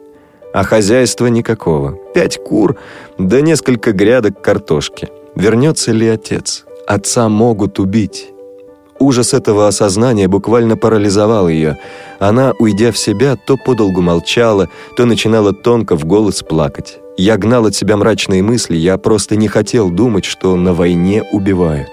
А 0.54 0.64
хозяйства 0.64 1.26
никакого. 1.26 1.98
Пять 2.14 2.38
кур, 2.38 2.78
да 3.18 3.42
несколько 3.42 3.92
грядок 3.92 4.44
картошки. 4.44 5.10
Вернется 5.36 5.92
ли 5.92 6.08
отец? 6.08 6.66
Отца 6.86 7.30
могут 7.30 7.80
убить. 7.80 8.30
Ужас 9.00 9.34
этого 9.34 9.68
осознания 9.68 10.28
буквально 10.28 10.76
парализовал 10.76 11.48
ее. 11.48 11.78
Она, 12.20 12.54
уйдя 12.60 12.92
в 12.92 12.98
себя, 12.98 13.38
то 13.38 13.56
подолгу 13.56 14.02
молчала, 14.02 14.70
то 14.98 15.06
начинала 15.06 15.54
тонко 15.54 15.96
в 15.96 16.04
голос 16.06 16.44
плакать. 16.44 17.00
Я 17.18 17.38
гнал 17.38 17.66
от 17.66 17.76
себя 17.76 17.96
мрачные 17.96 18.44
мысли, 18.44 18.76
я 18.76 18.98
просто 18.98 19.38
не 19.38 19.48
хотел 19.48 19.90
думать, 19.90 20.26
что 20.26 20.56
на 20.58 20.74
войне 20.74 21.24
убивают. 21.32 21.90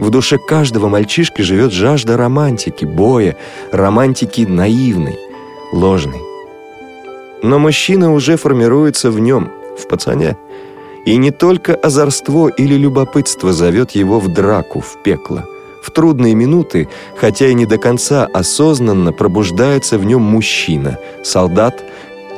В 0.00 0.10
душе 0.10 0.38
каждого 0.38 0.88
мальчишки 0.88 1.42
живет 1.42 1.72
жажда 1.72 2.16
романтики, 2.16 2.84
боя, 2.84 3.36
романтики 3.70 4.42
наивной, 4.42 5.16
ложной. 5.72 6.20
Но 7.44 7.60
мужчина 7.60 8.12
уже 8.12 8.36
формируется 8.36 9.12
в 9.12 9.20
нем, 9.20 9.52
в 9.78 9.86
пацане. 9.86 10.36
И 11.06 11.16
не 11.16 11.30
только 11.30 11.76
озорство 11.76 12.48
или 12.48 12.74
любопытство 12.74 13.52
зовет 13.52 13.92
его 13.92 14.18
в 14.18 14.32
драку, 14.32 14.80
в 14.80 15.00
пекло– 15.04 15.44
в 15.84 15.90
трудные 15.90 16.34
минуты, 16.34 16.88
хотя 17.16 17.46
и 17.46 17.54
не 17.54 17.66
до 17.66 17.76
конца 17.76 18.26
осознанно, 18.26 19.12
пробуждается 19.12 19.98
в 19.98 20.04
нем 20.04 20.22
мужчина, 20.22 20.98
солдат, 21.22 21.84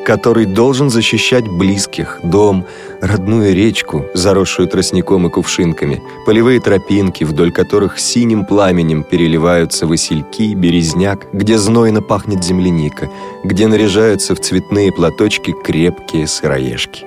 который 0.05 0.47
должен 0.47 0.91
защищать 0.91 1.49
близких, 1.49 2.21
дом, 2.23 2.65
родную 3.00 3.55
речку, 3.55 4.07
заросшую 4.15 4.69
тростником 4.69 5.26
и 5.26 5.31
кувшинками, 5.31 6.03
полевые 6.25 6.61
тропинки, 6.61 7.25
вдоль 7.25 7.53
которых 7.53 7.99
синим 8.00 8.45
пламенем 8.45 9.05
переливаются 9.05 9.87
васильки, 9.87 10.55
березняк, 10.55 11.26
где 11.33 11.59
знойно 11.59 12.03
пахнет 12.03 12.43
земляника, 12.43 13.11
где 13.45 13.69
наряжаются 13.69 14.35
в 14.35 14.41
цветные 14.41 14.93
платочки 14.93 15.53
крепкие 15.53 16.26
сыроежки. 16.26 17.05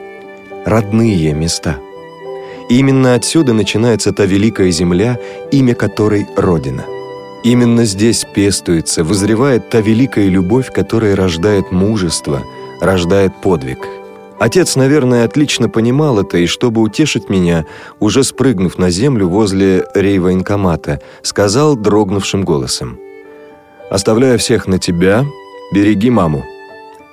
Родные 0.66 1.34
места— 1.34 1.78
именно 2.70 3.16
отсюда 3.16 3.54
начинается 3.54 4.14
та 4.14 4.26
великая 4.26 4.72
земля, 4.72 5.20
имя 5.52 5.76
которой– 5.76 6.28
Родина. 6.38 6.86
Именно 7.44 7.86
здесь 7.86 8.26
пестуется, 8.36 9.04
вызревает 9.04 9.70
та 9.70 9.80
великая 9.80 10.28
любовь, 10.28 10.72
которая 10.72 11.16
рождает 11.16 11.72
мужество, 11.72 12.44
рождает 12.82 13.34
подвиг. 13.42 13.80
Отец, 14.40 14.76
наверное, 14.76 15.26
отлично 15.26 15.68
понимал 15.70 16.20
это, 16.20 16.38
и 16.38 16.48
чтобы 16.48 16.82
утешить 16.82 17.30
меня, 17.30 17.66
уже 18.00 18.24
спрыгнув 18.24 18.78
на 18.78 18.90
землю 18.90 19.28
возле 19.28 19.86
рейвоенкомата, 19.94 21.02
сказал 21.24 21.76
дрогнувшим 21.76 22.44
голосом. 22.44 22.98
«Оставляю 23.90 24.38
всех 24.38 24.68
на 24.68 24.80
тебя, 24.80 25.26
береги 25.74 26.10
маму». 26.10 26.46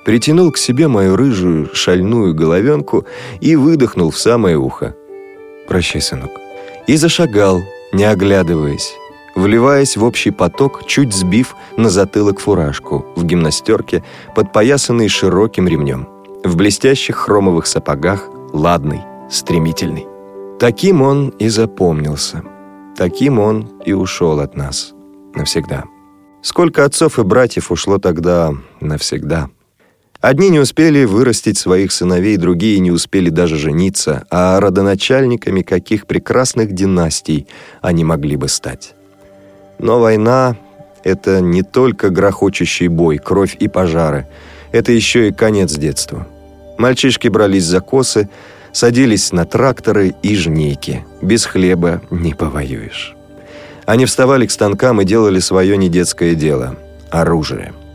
Притянул 0.05 0.51
к 0.53 0.57
себе 0.57 0.87
мою 0.87 1.17
рыжую, 1.17 1.69
шальную 1.73 2.33
головенку 2.33 3.05
и 3.41 3.57
выдохнул 3.57 4.09
в 4.11 4.17
самое 4.17 4.57
ухо. 4.57 4.95
«Прощай, 5.67 6.01
сынок». 6.01 6.31
И 6.87 6.95
зашагал, 6.95 7.63
не 7.91 8.05
оглядываясь, 8.05 8.93
вливаясь 9.35 9.97
в 9.97 10.03
общий 10.03 10.31
поток, 10.31 10.85
чуть 10.87 11.13
сбив 11.13 11.55
на 11.77 11.89
затылок 11.89 12.39
фуражку, 12.39 13.05
в 13.15 13.23
гимнастерке, 13.23 14.03
подпоясанный 14.35 15.09
широким 15.09 15.67
ремнем, 15.67 16.07
в 16.43 16.55
блестящих 16.55 17.17
хромовых 17.17 17.67
сапогах, 17.67 18.29
ладный, 18.53 19.01
стремительный. 19.29 20.07
Таким 20.59 21.01
он 21.01 21.29
и 21.29 21.49
запомнился. 21.49 22.41
Таким 22.95 23.39
он 23.39 23.69
и 23.85 23.93
ушел 23.93 24.39
от 24.39 24.55
нас 24.55 24.93
навсегда. 25.35 25.83
Сколько 26.41 26.85
отцов 26.85 27.19
и 27.19 27.23
братьев 27.23 27.71
ушло 27.71 27.99
тогда 27.99 28.53
навсегда. 28.79 29.49
Одни 30.19 30.49
не 30.49 30.59
успели 30.59 31.05
вырастить 31.05 31.57
своих 31.59 31.91
сыновей, 31.91 32.37
другие 32.37 32.79
не 32.79 32.89
успели 32.89 33.29
даже 33.29 33.55
жениться, 33.55 34.25
а 34.31 34.59
родоначальниками 34.59 35.61
каких 35.61 36.07
прекрасных 36.07 36.73
династий 36.73 37.47
они 37.81 38.03
могли 38.03 38.35
бы 38.35 38.47
стать. 38.47 38.95
Но 39.77 39.99
война— 39.99 40.57
это 41.03 41.39
не 41.39 41.61
только 41.61 42.09
грохочущий 42.09 42.87
бой, 42.87 43.19
кровь 43.19 43.55
и 43.59 43.67
пожары. 43.67 44.27
Это 44.71 44.91
еще 44.91 45.29
и 45.29 45.31
конец 45.31 45.73
детства. 45.75 46.27
Мальчишки 46.79 47.27
брались 47.27 47.65
за 47.65 47.79
косы, 47.79 48.27
садились 48.71 49.31
на 49.31 49.45
тракторы 49.45 50.15
и 50.23 50.35
жнейки. 50.35 51.05
Без 51.21 51.45
хлеба 51.45 52.01
не 52.09 52.33
повоюешь. 52.33 53.15
Они 53.85 54.05
вставали 54.05 54.47
к 54.47 54.51
станкам 54.51 54.99
и 54.99 55.05
делали 55.05 55.39
свое 55.39 55.77
недетское 55.77 56.33
дело— 56.33 56.75
оружие— 57.11 57.73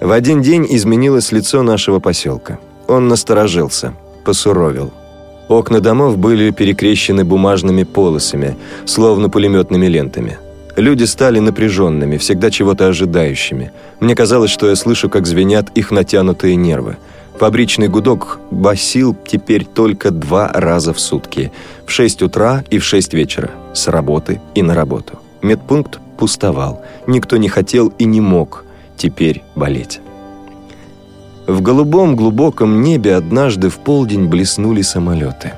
в 0.00 0.12
один 0.12 0.40
день 0.40 0.66
изменилось 0.68 1.30
лицо 1.30 1.62
нашего 1.62 2.00
поселка. 2.00 2.58
Он 2.88 3.08
насторожился, 3.08 3.92
посуровил. 4.24 4.92
Окна 5.48 5.80
домов 5.80 6.16
были 6.16 6.50
перекрещены 6.52 7.24
бумажными 7.24 7.82
полосами, 7.82 8.56
словно 8.86 9.28
пулеметными 9.28 9.86
лентами. 9.86 10.38
Люди 10.76 11.04
стали 11.04 11.38
напряженными, 11.40 12.16
всегда 12.16 12.50
чего-то 12.50 12.86
ожидающими. 12.86 13.72
Мне 14.00 14.14
казалось, 14.14 14.50
что 14.50 14.68
я 14.68 14.76
слышу, 14.76 15.10
как 15.10 15.26
звенят 15.26 15.68
их 15.74 15.90
натянутые 15.90 16.56
нервы. 16.56 16.96
Фабричный 17.38 17.88
гудок 17.88 18.38
басил 18.50 19.14
теперь 19.26 19.66
только 19.66 20.10
два 20.10 20.48
раза 20.48 20.94
в 20.94 21.00
сутки. 21.00 21.52
В 21.84 21.90
6 21.90 22.22
утра 22.22 22.64
и 22.70 22.78
в 22.78 22.84
6 22.84 23.12
вечера. 23.14 23.50
С 23.74 23.88
работы 23.88 24.40
и 24.54 24.62
на 24.62 24.74
работу. 24.74 25.18
Медпункт 25.42 25.98
пустовал. 26.16 26.82
Никто 27.06 27.36
не 27.36 27.48
хотел 27.48 27.88
и 27.98 28.04
не 28.04 28.20
мог 28.20 28.64
теперь 29.00 29.42
болеть. 29.56 30.00
В 31.46 31.62
голубом 31.62 32.16
глубоком 32.16 32.82
небе 32.82 33.16
однажды 33.16 33.70
в 33.70 33.78
полдень 33.78 34.26
блеснули 34.26 34.82
самолеты. 34.82 35.54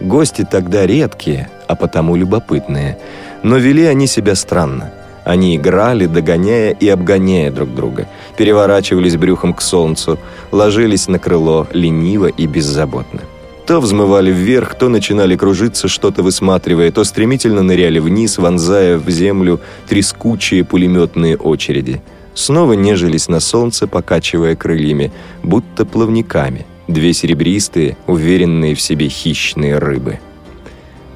Гости 0.00 0.46
тогда 0.48 0.86
редкие, 0.86 1.50
а 1.66 1.74
потому 1.74 2.14
любопытные, 2.14 2.98
но 3.42 3.56
вели 3.56 3.84
они 3.84 4.06
себя 4.06 4.36
странно. 4.36 4.92
Они 5.24 5.56
играли, 5.56 6.06
догоняя 6.06 6.70
и 6.70 6.88
обгоняя 6.88 7.50
друг 7.50 7.74
друга, 7.74 8.06
переворачивались 8.36 9.16
брюхом 9.16 9.52
к 9.52 9.60
солнцу, 9.60 10.18
ложились 10.52 11.08
на 11.08 11.18
крыло 11.18 11.66
лениво 11.72 12.26
и 12.26 12.46
беззаботно. 12.46 13.20
То 13.66 13.80
взмывали 13.80 14.30
вверх, 14.30 14.74
то 14.76 14.88
начинали 14.88 15.36
кружиться, 15.36 15.88
что-то 15.88 16.22
высматривая, 16.22 16.90
то 16.90 17.04
стремительно 17.04 17.62
ныряли 17.62 17.98
вниз, 17.98 18.38
вонзая 18.38 18.96
в 18.96 19.10
землю 19.10 19.60
трескучие 19.88 20.64
пулеметные 20.64 21.36
очереди– 21.36 22.00
снова 22.38 22.74
нежились 22.74 23.28
на 23.28 23.40
солнце, 23.40 23.86
покачивая 23.86 24.54
крыльями, 24.54 25.12
будто 25.42 25.84
плавниками, 25.84 26.66
две 26.86 27.12
серебристые, 27.12 27.96
уверенные 28.06 28.74
в 28.74 28.80
себе 28.80 29.08
хищные 29.08 29.78
рыбы. 29.78 30.20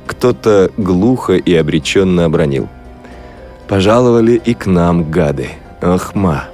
Кто-то 0.06 0.70
глухо 0.76 1.34
и 1.34 1.54
обреченно 1.54 2.24
обронил. 2.24 2.68
«Пожаловали 3.68 4.40
и 4.44 4.52
к 4.52 4.66
нам, 4.66 5.10
гады! 5.10 5.48
Ах, 5.80 6.14
ма!» 6.14 6.44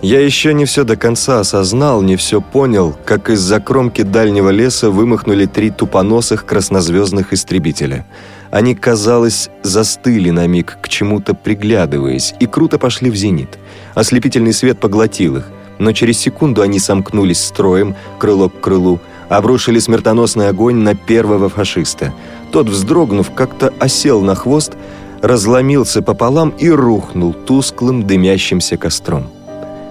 Я 0.00 0.20
еще 0.20 0.54
не 0.54 0.64
все 0.64 0.84
до 0.84 0.96
конца 0.96 1.40
осознал, 1.40 2.02
не 2.02 2.16
все 2.16 2.40
понял, 2.40 2.96
как 3.04 3.30
из-за 3.30 3.60
кромки 3.60 4.02
дальнего 4.02 4.48
леса 4.50 4.90
вымахнули 4.90 5.46
три 5.46 5.70
тупоносых 5.70 6.44
краснозвездных 6.44 7.32
истребителя— 7.32 8.06
они, 8.52 8.74
казалось, 8.74 9.48
застыли 9.62 10.28
на 10.28 10.46
миг, 10.46 10.76
к 10.82 10.88
чему-то 10.88 11.34
приглядываясь, 11.34 12.34
и 12.38 12.46
круто 12.46 12.78
пошли 12.78 13.10
в 13.10 13.16
зенит. 13.16 13.58
Ослепительный 13.94 14.52
свет 14.52 14.78
поглотил 14.78 15.38
их, 15.38 15.48
но 15.78 15.92
через 15.92 16.18
секунду 16.18 16.60
они 16.60 16.78
сомкнулись 16.78 17.42
строем, 17.42 17.96
крыло 18.18 18.50
к 18.50 18.60
крылу, 18.60 19.00
обрушили 19.30 19.78
смертоносный 19.78 20.50
огонь 20.50 20.76
на 20.76 20.94
первого 20.94 21.48
фашиста. 21.48 22.12
Тот, 22.52 22.68
вздрогнув, 22.68 23.30
как-то 23.30 23.72
осел 23.78 24.20
на 24.20 24.34
хвост, 24.34 24.74
разломился 25.22 26.02
пополам 26.02 26.50
и 26.50 26.68
рухнул 26.68 27.32
тусклым 27.32 28.06
дымящимся 28.06 28.76
костром. 28.76 29.28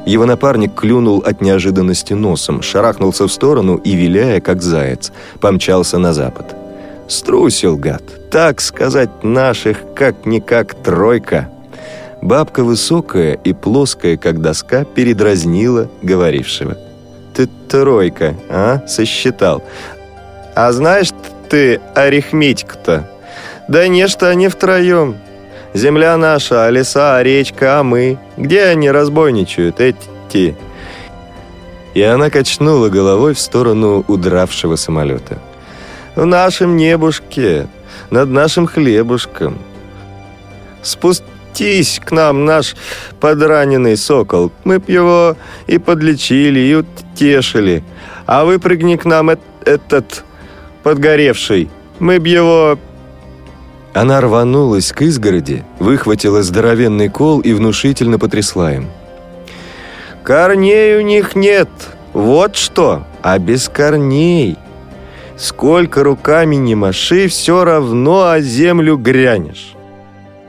Его 0.05 0.27
напарник 0.27 0.75
клюнул 0.75 1.23
от 1.25 1.41
неожиданности 1.41 2.13
носом, 2.13 2.61
шарахнулся 2.61 3.27
в 3.27 3.31
сторону 3.31 3.77
и, 3.77 3.95
виляя, 3.95 4.39
как 4.39 4.61
заяц, 4.61 5.11
помчался 5.39 5.97
на 5.97 6.13
запад. 6.13 6.60
Струсил 7.11 7.75
гад, 7.75 8.03
так 8.29 8.61
сказать, 8.61 9.21
наших 9.21 9.79
как-никак 9.95 10.75
тройка. 10.75 11.49
Бабка 12.21 12.63
высокая 12.63 13.33
и 13.33 13.51
плоская, 13.51 14.15
как 14.15 14.41
доска, 14.41 14.85
передразнила 14.85 15.89
говорившего. 16.01 16.77
«Ты 17.35 17.49
тройка, 17.67 18.35
а? 18.49 18.87
Сосчитал. 18.87 19.61
А 20.55 20.71
знаешь 20.71 21.09
ты 21.49 21.81
арифметик-то? 21.95 23.09
Да 23.67 23.89
не, 23.89 24.07
что 24.07 24.29
они 24.29 24.47
втроем. 24.47 25.17
Земля 25.73 26.15
наша, 26.15 26.65
а 26.65 26.69
леса, 26.69 27.17
а 27.17 27.23
речка, 27.23 27.81
а 27.81 27.83
мы. 27.83 28.19
Где 28.37 28.63
они 28.63 28.89
разбойничают, 28.89 29.81
эти?» 29.81 30.55
И 31.93 32.01
она 32.01 32.29
качнула 32.29 32.87
головой 32.87 33.33
в 33.33 33.39
сторону 33.39 34.05
удравшего 34.07 34.77
самолета. 34.77 35.39
«В 36.15 36.25
нашем 36.25 36.75
небушке, 36.75 37.67
над 38.09 38.29
нашим 38.29 38.67
хлебушком. 38.67 39.57
Спустись 40.81 42.01
к 42.03 42.11
нам, 42.11 42.45
наш 42.45 42.75
подраненный 43.19 43.97
сокол. 43.97 44.51
Мы 44.63 44.79
б 44.79 44.91
его 44.91 45.37
и 45.67 45.77
подлечили, 45.77 46.59
и 46.59 46.75
утешили. 46.75 47.83
А 48.25 48.43
выпрыгни 48.43 48.95
к 48.95 49.05
нам 49.05 49.29
этот 49.65 50.23
подгоревший. 50.83 51.69
Мы 51.99 52.19
б 52.19 52.27
его 52.27 52.79
она 53.93 54.21
рванулась 54.21 54.91
к 54.93 55.01
изгороди, 55.01 55.65
выхватила 55.79 56.43
здоровенный 56.43 57.09
кол 57.09 57.41
и 57.41 57.53
внушительно 57.53 58.17
потрясла 58.17 58.73
им. 58.73 58.89
«Корней 60.23 60.97
у 60.97 61.01
них 61.01 61.35
нет! 61.35 61.67
Вот 62.13 62.55
что! 62.55 63.03
А 63.21 63.37
без 63.37 63.67
корней! 63.67 64.57
Сколько 65.41 66.03
руками 66.03 66.55
не 66.55 66.75
маши, 66.75 67.27
все 67.27 67.63
равно 67.63 68.29
о 68.29 68.41
землю 68.41 68.95
грянешь!» 68.95 69.73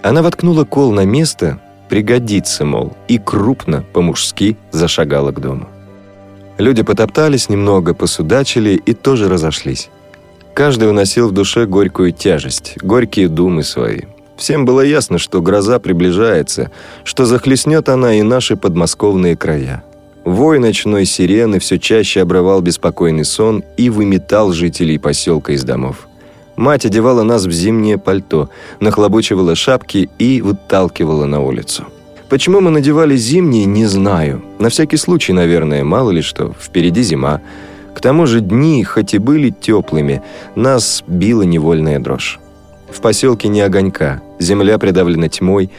Она 0.02 0.20
воткнула 0.22 0.64
кол 0.64 0.92
на 0.92 1.07
место, 1.07 1.59
пригодится, 1.88 2.66
мол, 2.66 2.92
и 3.09 3.18
крупно, 3.18 3.87
по-мужски, 3.94 4.59
зашагала 4.70 5.33
к 5.33 5.40
дому. 5.40 5.66
Люди 6.59 6.83
потоптались 6.83 7.48
немного, 7.48 7.94
посудачили 7.94 8.74
и 8.74 8.92
тоже 8.92 9.31
разошлись. 9.31 9.88
Каждый 10.52 10.90
уносил 10.90 11.28
в 11.28 11.33
душе 11.33 11.64
горькую 11.64 12.12
тяжесть, 12.12 12.76
горькие 12.83 13.28
думы 13.28 13.62
свои. 13.62 14.02
Всем 14.37 14.66
было 14.66 14.83
ясно, 14.83 15.16
что 15.16 15.40
гроза 15.40 15.78
приближается, 15.78 16.70
что 17.05 17.24
захлестнет 17.24 17.88
она 17.88 18.12
и 18.12 18.22
наши 18.22 18.57
подмосковные 18.57 19.38
края. 19.38 19.85
Вой 20.24 20.61
ночной 20.61 21.04
сирены 21.04 21.58
все 21.58 21.78
чаще 21.78 22.22
обрывал 22.22 22.61
беспокойный 22.61 23.24
сон 23.24 23.64
и 23.76 23.90
выметал 23.90 24.52
жителей 24.52 24.98
поселка 24.98 25.52
из 25.52 25.64
домов. 25.64 26.06
Мать 26.56 26.87
одевала 26.87 27.22
нас 27.22 27.44
в 27.44 27.50
зимнее 27.50 27.98
пальто, 27.98 28.48
нахлобучивала 28.78 29.54
шапки 29.56 30.08
и 30.18 30.40
выталкивала 30.40 31.26
на 31.26 31.40
улицу. 31.40 31.87
Почему 32.28 32.61
мы 32.61 32.70
надевали 32.70 33.16
зимние, 33.16 33.64
не 33.64 33.87
знаю. 33.87 34.42
На 34.58 34.68
всякий 34.68 34.96
случай, 34.96 35.32
наверное, 35.32 35.82
мало 35.85 36.11
ли 36.11 36.22
что, 36.22 36.54
впереди 36.58 37.02
зима. 37.02 37.40
К 37.94 38.00
тому 38.00 38.26
же 38.26 38.40
дни, 38.40 38.85
хоть 38.85 39.14
и 39.14 39.18
были 39.18 39.50
теплыми, 39.50 40.22
нас 40.54 41.02
била 41.06 41.42
невольная 41.42 41.98
дрожь. 41.98 42.38
В 42.90 43.00
поселке 43.00 43.48
не 43.48 43.61
огонька, 43.61 44.22
земля 44.38 44.78
придавлена 44.78 45.28
тьмой, 45.28 45.70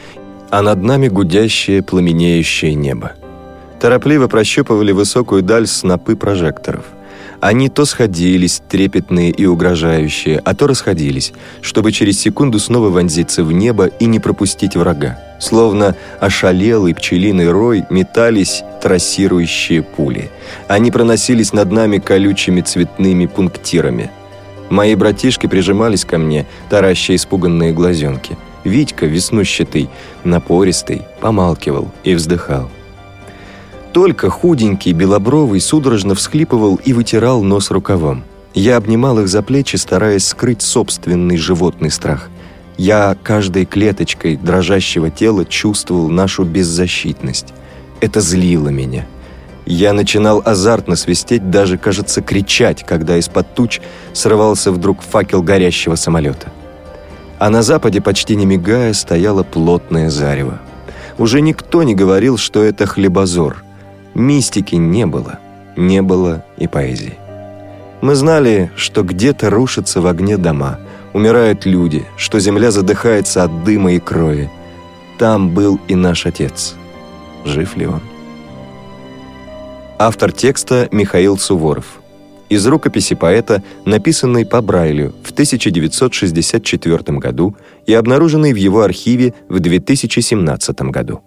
а 0.50 0.62
над 0.62 0.82
нами 0.82 1.08
гудящее, 1.08 1.82
пламенеющее 1.82 2.74
небо. 2.74 3.12
Торопливо 3.80 4.28
прощупывали 4.28 4.92
высокую 4.92 5.42
даль 5.42 5.66
снопы 5.66 6.16
прожекторов. 6.16 6.84
Они 7.40 7.68
то 7.68 7.84
сходились, 7.84 8.62
трепетные 8.70 9.30
и 9.30 9.44
угрожающие, 9.44 10.38
а 10.38 10.54
то 10.54 10.66
расходились, 10.66 11.34
чтобы 11.60 11.92
через 11.92 12.18
секунду 12.18 12.58
снова 12.58 12.88
вонзиться 12.88 13.44
в 13.44 13.52
небо 13.52 13.86
и 13.86 14.06
не 14.06 14.18
пропустить 14.18 14.76
врага. 14.76 15.18
Словно 15.40 15.94
ошалелый 16.20 16.94
пчелиный 16.94 17.50
рой 17.50 17.84
метались 17.90 18.62
трассирующие 18.80 19.82
пули. 19.82 20.30
Они 20.68 20.90
проносились 20.90 21.52
над 21.52 21.70
нами 21.70 21.98
колючими 21.98 22.62
цветными 22.62 23.26
пунктирами. 23.26 24.10
Мои 24.70 24.94
братишки 24.94 25.46
прижимались 25.46 26.06
ко 26.06 26.16
мне, 26.16 26.46
тараща 26.70 27.14
испуганные 27.14 27.72
глазенки. 27.72 28.38
Витька, 28.64 29.04
веснущатый, 29.04 29.90
напористый, 30.24 31.02
помалкивал 31.20 31.90
и 32.04 32.14
вздыхал. 32.14 32.70
Только 33.94 34.28
худенький, 34.28 34.92
белобровый 34.92 35.60
судорожно 35.60 36.16
всхлипывал 36.16 36.80
и 36.84 36.92
вытирал 36.92 37.44
нос 37.44 37.70
рукавом. 37.70 38.24
Я 38.52 38.76
обнимал 38.76 39.20
их 39.20 39.28
за 39.28 39.40
плечи, 39.40 39.76
стараясь 39.76 40.26
скрыть 40.26 40.62
собственный 40.62 41.36
животный 41.36 41.92
страх. 41.92 42.28
Я 42.76 43.16
каждой 43.22 43.66
клеточкой 43.66 44.34
дрожащего 44.34 45.10
тела 45.10 45.44
чувствовал 45.44 46.08
нашу 46.08 46.42
беззащитность. 46.42 47.54
Это 48.00 48.20
злило 48.20 48.68
меня. 48.68 49.06
Я 49.64 49.92
начинал 49.92 50.42
азартно 50.44 50.96
свистеть, 50.96 51.50
даже, 51.50 51.78
кажется, 51.78 52.20
кричать, 52.20 52.84
когда 52.84 53.16
из-под 53.18 53.54
туч 53.54 53.80
срывался 54.12 54.72
вдруг 54.72 55.02
факел 55.02 55.40
горящего 55.40 55.94
самолета. 55.94 56.52
А 57.38 57.48
на 57.48 57.62
западе, 57.62 58.00
почти 58.00 58.34
не 58.34 58.44
мигая, 58.44 58.92
стояло 58.92 59.44
плотное 59.44 60.10
зарево. 60.10 60.60
Уже 61.16 61.40
никто 61.40 61.84
не 61.84 61.94
говорил, 61.94 62.38
что 62.38 62.60
это 62.60 62.86
хлебозор. 62.86 63.63
Мистики 64.14 64.76
не 64.76 65.06
было, 65.06 65.40
не 65.76 66.00
было 66.00 66.44
и 66.56 66.68
поэзии. 66.68 67.14
Мы 68.00 68.14
знали, 68.14 68.70
что 68.76 69.02
где-то 69.02 69.50
рушатся 69.50 70.00
в 70.00 70.06
огне 70.06 70.36
дома, 70.36 70.78
умирают 71.12 71.66
люди, 71.66 72.04
что 72.16 72.38
земля 72.38 72.70
задыхается 72.70 73.42
от 73.42 73.64
дыма 73.64 73.94
и 73.94 73.98
крови. 73.98 74.50
Там 75.18 75.54
был 75.54 75.80
и 75.88 75.94
наш 75.94 76.26
отец. 76.26 76.74
Жив 77.44 77.76
ли 77.76 77.86
он? 77.86 78.00
Автор 79.98 80.32
текста 80.32 80.88
Михаил 80.92 81.38
Суворов. 81.38 82.00
Из 82.50 82.66
рукописи 82.66 83.14
поэта, 83.14 83.62
написанной 83.84 84.44
по 84.44 84.60
Брайлю 84.60 85.14
в 85.24 85.32
1964 85.32 87.18
году 87.18 87.56
и 87.86 87.94
обнаруженной 87.94 88.52
в 88.52 88.56
его 88.56 88.82
архиве 88.82 89.34
в 89.48 89.60
2017 89.60 90.82
году. 90.82 91.22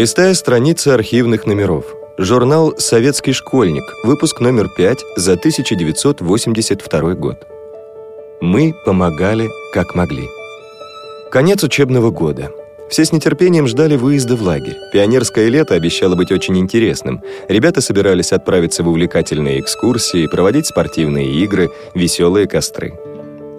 Листая 0.00 0.32
страницы 0.32 0.88
архивных 0.88 1.44
номеров. 1.44 1.84
Журнал 2.16 2.74
«Советский 2.78 3.34
школьник», 3.34 3.84
выпуск 4.02 4.40
номер 4.40 4.70
5 4.74 4.98
за 5.16 5.34
1982 5.34 7.14
год. 7.16 7.36
Мы 8.40 8.74
помогали, 8.86 9.50
как 9.74 9.94
могли. 9.94 10.26
Конец 11.30 11.62
учебного 11.64 12.10
года. 12.10 12.50
Все 12.88 13.04
с 13.04 13.12
нетерпением 13.12 13.66
ждали 13.66 13.96
выезда 13.96 14.36
в 14.36 14.42
лагерь. 14.42 14.78
Пионерское 14.90 15.50
лето 15.50 15.74
обещало 15.74 16.14
быть 16.14 16.32
очень 16.32 16.56
интересным. 16.56 17.22
Ребята 17.50 17.82
собирались 17.82 18.32
отправиться 18.32 18.82
в 18.82 18.88
увлекательные 18.88 19.60
экскурсии, 19.60 20.28
проводить 20.28 20.64
спортивные 20.64 21.30
игры, 21.30 21.68
веселые 21.94 22.48
костры. 22.48 22.94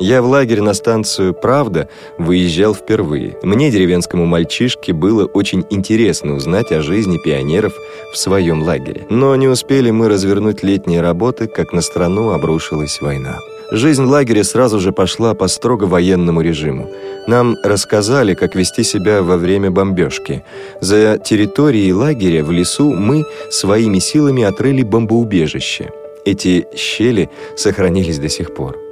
Я 0.01 0.23
в 0.23 0.25
лагерь 0.25 0.61
на 0.61 0.73
станцию 0.73 1.35
«Правда» 1.35 1.87
выезжал 2.17 2.73
впервые. 2.73 3.37
Мне, 3.43 3.69
деревенскому 3.69 4.25
мальчишке, 4.25 4.93
было 4.93 5.25
очень 5.25 5.63
интересно 5.69 6.33
узнать 6.33 6.71
о 6.71 6.81
жизни 6.81 7.19
пионеров 7.23 7.73
в 8.11 8.17
своем 8.17 8.63
лагере. 8.63 9.05
Но 9.11 9.35
не 9.35 9.47
успели 9.47 9.91
мы 9.91 10.09
развернуть 10.09 10.63
летние 10.63 11.01
работы, 11.01 11.45
как 11.45 11.71
на 11.71 11.81
страну 11.81 12.31
обрушилась 12.31 12.99
война. 12.99 13.37
Жизнь 13.69 14.03
в 14.03 14.09
лагере 14.09 14.43
сразу 14.43 14.79
же 14.79 14.91
пошла 14.91 15.35
по 15.35 15.47
строго 15.47 15.83
военному 15.83 16.41
режиму. 16.41 16.89
Нам 17.27 17.55
рассказали, 17.63 18.33
как 18.33 18.55
вести 18.55 18.81
себя 18.81 19.21
во 19.21 19.37
время 19.37 19.69
бомбежки. 19.69 20.43
За 20.81 21.19
территорией 21.19 21.93
лагеря 21.93 22.43
в 22.43 22.49
лесу 22.49 22.91
мы 22.91 23.23
своими 23.51 23.99
силами 23.99 24.41
отрыли 24.41 24.81
бомбоубежище. 24.81 25.91
Эти 26.25 26.65
щели 26.75 27.29
сохранились 27.55 28.17
до 28.17 28.29
сих 28.29 28.55
пор. 28.55 28.90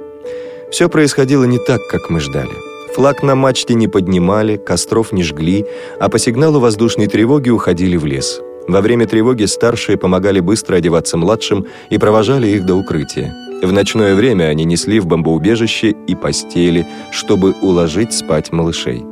Все 0.70 0.88
происходило 0.88 1.44
не 1.44 1.58
так, 1.58 1.86
как 1.88 2.10
мы 2.10 2.20
ждали. 2.20 2.54
Флаг 2.94 3.22
на 3.22 3.34
мачте 3.34 3.74
не 3.74 3.88
поднимали, 3.88 4.56
костров 4.56 5.12
не 5.12 5.22
жгли, 5.22 5.66
а 5.98 6.08
по 6.08 6.18
сигналу 6.18 6.60
воздушной 6.60 7.06
тревоги 7.06 7.50
уходили 7.50 7.96
в 7.96 8.06
лес. 8.06 8.40
Во 8.68 8.80
время 8.80 9.06
тревоги 9.06 9.44
старшие 9.44 9.96
помогали 9.96 10.40
быстро 10.40 10.76
одеваться 10.76 11.16
младшим 11.16 11.66
и 11.88 11.98
провожали 11.98 12.48
их 12.48 12.64
до 12.66 12.74
укрытия. 12.74 13.34
В 13.62 13.72
ночное 13.72 14.14
время 14.14 14.44
они 14.44 14.64
несли 14.64 15.00
в 15.00 15.06
бомбоубежище 15.06 15.94
и 16.06 16.14
постели, 16.14 16.86
чтобы 17.10 17.52
уложить 17.62 18.12
спать 18.12 18.52
малышей. 18.52 19.04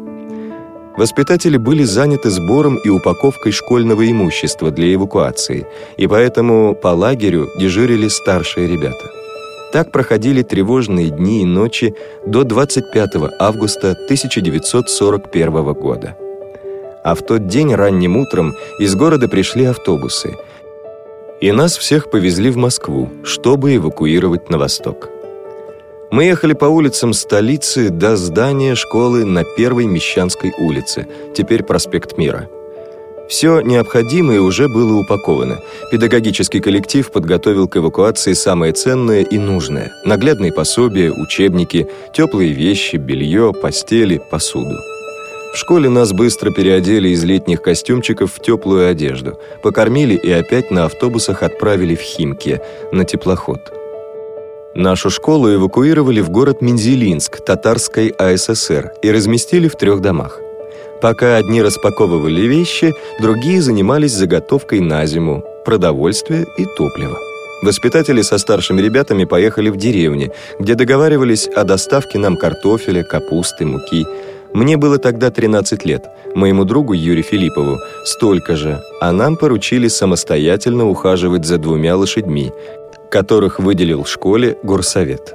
Воспитатели 0.97 1.57
были 1.57 1.85
заняты 1.85 2.31
сбором 2.31 2.77
и 2.85 2.89
упаковкой 2.89 3.53
школьного 3.53 4.11
имущества 4.11 4.71
для 4.71 4.95
эвакуации, 4.95 5.67
и 5.97 6.07
поэтому 6.07 6.75
по 6.75 6.89
лагерю 6.89 7.49
дежурили 7.59 8.09
старшие 8.09 8.67
ребята. 8.67 9.13
Так 9.73 9.93
проходили 9.93 10.43
тревожные 10.43 11.11
дни 11.11 11.43
и 11.43 11.45
ночи 11.45 11.95
до 12.27 12.45
25 12.45 13.11
августа 13.39 13.91
1941 13.91 15.73
года. 15.75 16.17
А 17.05 17.15
в 17.15 17.23
тот 17.23 17.47
день 17.47 17.75
ранним 17.75 18.17
утром 18.17 18.55
из 18.79 18.95
города 18.95 19.29
пришли 19.29 19.67
автобусы, 19.67 20.37
и 21.41 21.53
нас 21.53 21.77
всех 21.77 22.11
повезли 22.11 22.51
в 22.51 22.57
Москву, 22.57 23.11
чтобы 23.25 23.77
эвакуировать 23.77 24.51
на 24.51 24.59
восток. 24.59 25.09
Мы 26.11 26.25
ехали 26.25 26.55
по 26.55 26.65
улицам 26.65 27.13
столицы 27.13 27.91
до 27.91 28.17
здания 28.17 28.75
школы 28.75 29.25
на 29.25 29.45
Первой 29.45 29.85
Мещанской 29.85 30.53
улице, 30.59 31.07
теперь 31.35 31.63
проспект 31.63 32.17
Мира. 32.17 32.49
Все 33.29 33.61
необходимое 33.61 34.41
уже 34.41 34.69
было 34.69 34.95
упаковано. 34.95 35.61
Педагогический 35.91 36.61
коллектив 36.61 37.11
подготовил 37.11 37.69
к 37.69 37.77
эвакуации 37.77 38.33
самое 38.33 38.73
ценное 38.73 39.23
и 39.23 39.39
нужное– 39.39 39.93
наглядные 40.05 40.53
пособия, 40.53 41.13
учебники, 41.13 41.89
теплые 42.15 42.53
вещи, 42.53 42.97
белье, 42.97 43.53
постели, 43.53 44.21
посуду. 44.31 44.77
В 45.53 45.57
школе 45.57 45.89
нас 45.89 46.13
быстро 46.13 46.51
переодели 46.51 47.09
из 47.09 47.25
летних 47.25 47.63
костюмчиков 47.63 48.33
в 48.33 48.41
теплую 48.41 48.89
одежду, 48.89 49.39
покормили 49.63 50.15
и 50.15 50.31
опять 50.31 50.71
на 50.71 50.85
автобусах 50.85 51.43
отправили 51.43 51.95
в 51.95 52.01
Химки, 52.01 52.61
на 52.93 53.05
теплоход– 53.05 53.61
Нашу 54.79 55.11
школу 55.11 55.53
эвакуировали 55.53 56.21
в 56.21 56.31
город 56.31 56.63
Мензелинск, 56.63 57.41
Татарской 57.45 58.11
АССР, 58.11 58.93
и 59.03 59.11
разместили 59.11 59.67
в 59.67 59.75
трех 59.75 60.01
домах. 60.01 60.41
Пока 61.01 61.37
одни 61.37 61.63
распаковывали 61.63 62.43
вещи, 62.43 62.95
другие 63.21 63.63
занимались 63.63 64.13
заготовкой 64.13 64.81
на 64.81 65.07
зиму, 65.07 65.45
продовольствия 65.65 66.45
и 66.57 66.65
топлива. 66.77 67.19
Воспитатели 67.63 68.23
со 68.23 68.39
старшими 68.39 68.81
ребятами 68.81 69.25
поехали 69.25 69.69
в 69.69 69.77
деревни, 69.77 70.33
где 70.59 70.75
договаривались 70.75 71.49
о 71.49 71.65
доставке 71.65 72.19
нам 72.19 72.37
картофеля, 72.37 73.03
капусты, 73.05 73.65
муки. 73.65 74.07
Мне 74.53 74.77
было 74.77 74.99
тогда 74.99 75.31
13 75.31 75.85
лет, 75.85 76.05
моему 76.35 76.65
другу 76.65 76.95
Юрию 76.95 77.25
Филиппову 77.25 77.79
столько 78.05 78.57
же, 78.57 78.81
а 79.01 79.13
нам 79.13 79.37
поручили 79.37 79.89
самостоятельно 79.89 80.89
ухаживать 80.89 81.45
за 81.45 81.59
двумя 81.59 81.97
лошадьми, 81.97 82.53
которых 83.11 83.61
выделил 83.61 84.05
школе 84.05 84.57
горсовет. 84.63 85.35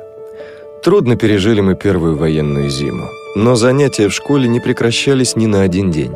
Трудно 0.84 1.16
пережили 1.16 1.62
мы 1.62 1.76
первую 1.76 2.18
военную 2.18 2.70
зиму, 2.70 3.08
но 3.36 3.56
занятия 3.56 4.10
в 4.10 4.14
школе 4.14 4.50
не 4.50 4.60
прекращались 4.60 5.38
ни 5.38 5.46
на 5.46 5.62
один 5.62 5.92
день. 5.92 6.12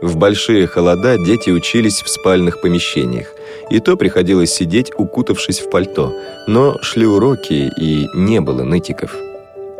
В 0.00 0.16
большие 0.16 0.68
холода 0.68 1.18
дети 1.18 1.50
учились 1.50 2.00
в 2.00 2.08
спальных 2.08 2.60
помещениях, 2.60 3.34
и 3.68 3.80
то 3.80 3.96
приходилось 3.96 4.52
сидеть, 4.54 4.92
укутавшись 4.96 5.58
в 5.58 5.70
пальто, 5.70 6.14
но 6.46 6.78
шли 6.82 7.04
уроки, 7.04 7.68
и 7.80 8.06
не 8.14 8.40
было 8.40 8.62
нытиков. 8.62 9.12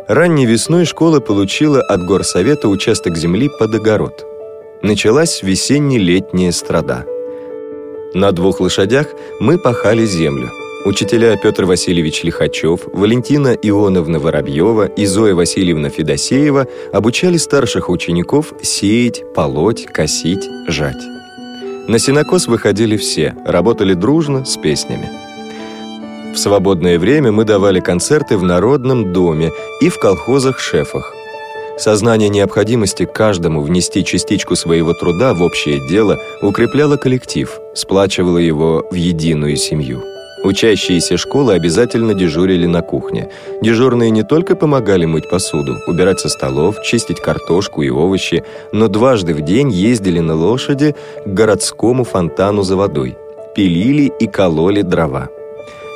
Ранней 0.09 0.45
весной 0.45 0.83
школа 0.83 1.21
получила 1.21 1.81
от 1.81 2.05
горсовета 2.05 2.67
участок 2.67 3.15
земли 3.15 3.49
под 3.57 3.73
огород. 3.75 4.25
Началась 4.81 5.41
весенне-летняя 5.41 6.51
страда. 6.51 7.05
На 8.13 8.33
двух 8.33 8.59
лошадях 8.59 9.07
мы 9.39 9.57
пахали 9.57 10.05
землю– 10.05 10.51
Учителя 10.83 11.37
Петр 11.37 11.65
Васильевич 11.65 12.23
Лихачев, 12.23 12.81
Валентина 12.91 13.49
Ионовна 13.49 14.17
Воробьева 14.17 14.87
и 14.87 15.05
Зоя 15.05 15.35
Васильевна 15.35 15.89
Федосеева 15.89 16.65
обучали 16.91 17.37
старших 17.37 17.87
учеников 17.87 18.51
сеять, 18.63 19.21
полоть, 19.35 19.85
косить, 19.85 20.49
жать. 20.67 20.97
На 21.87 21.99
сенокос 21.99 22.47
выходили 22.47 22.97
все, 22.97 23.35
работали 23.45 23.93
дружно, 23.93 24.43
с 24.43 24.57
песнями. 24.57 25.07
В 26.33 26.37
свободное 26.37 26.97
время 26.97 27.31
мы 27.31 27.43
давали 27.43 27.79
концерты 27.79 28.35
в 28.35 28.43
Народном 28.43 29.13
доме 29.13 29.51
и 29.81 29.89
в 29.89 29.99
колхозах-шефах. 29.99 31.13
Сознание 31.77 32.29
необходимости 32.29 33.05
каждому 33.05 33.61
внести 33.61 34.03
частичку 34.03 34.55
своего 34.55 34.93
труда 34.93 35.35
в 35.35 35.43
общее 35.43 35.87
дело 35.87 36.17
укрепляло 36.41 36.97
коллектив, 36.97 37.59
сплачивало 37.75 38.39
его 38.39 38.83
в 38.89 38.95
единую 38.95 39.57
семью. 39.57 40.01
Учащиеся 40.43 41.17
школы 41.17 41.53
обязательно 41.53 42.13
дежурили 42.15 42.65
на 42.65 42.81
кухне. 42.81 43.29
Дежурные 43.61 44.09
не 44.09 44.23
только 44.23 44.55
помогали 44.55 45.05
мыть 45.05 45.29
посуду, 45.29 45.77
убирать 45.87 46.19
со 46.19 46.29
столов, 46.29 46.81
чистить 46.83 47.19
картошку 47.19 47.83
и 47.83 47.89
овощи, 47.89 48.43
но 48.71 48.87
дважды 48.87 49.35
в 49.35 49.41
день 49.41 49.71
ездили 49.71 50.19
на 50.19 50.35
лошади 50.35 50.95
к 51.25 51.29
городскому 51.29 52.03
фонтану 52.03 52.63
за 52.63 52.75
водой, 52.75 53.17
пилили 53.55 54.11
и 54.19 54.25
кололи 54.25 54.81
дрова. 54.81 55.29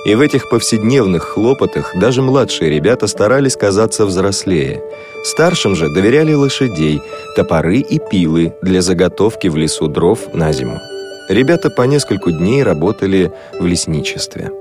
И 0.05 0.13
в 0.13 0.21
этих 0.21 0.47
повседневных 0.49 1.23
хлопотах 1.23 1.95
даже 1.95 2.21
младшие 2.21 2.69
ребята 2.69 3.07
старались 3.07 3.55
казаться 3.55 4.05
взрослее. 4.05 4.79
Старшим 5.23 5.75
же 5.75 5.89
доверяли 5.89 6.33
лошадей, 6.33 7.01
топоры 7.35 7.79
и 7.79 7.97
пилы 7.97 8.53
для 8.61 8.83
заготовки 8.83 9.47
в 9.47 9.57
лесу 9.57 9.87
дров 9.87 10.19
на 10.35 10.53
зиму. 10.53 10.79
Ребята 11.27 11.71
по 11.71 11.81
нескольку 11.83 12.31
дней 12.31 12.61
работали 12.61 13.31
в 13.59 13.65
лесничестве. 13.65 14.51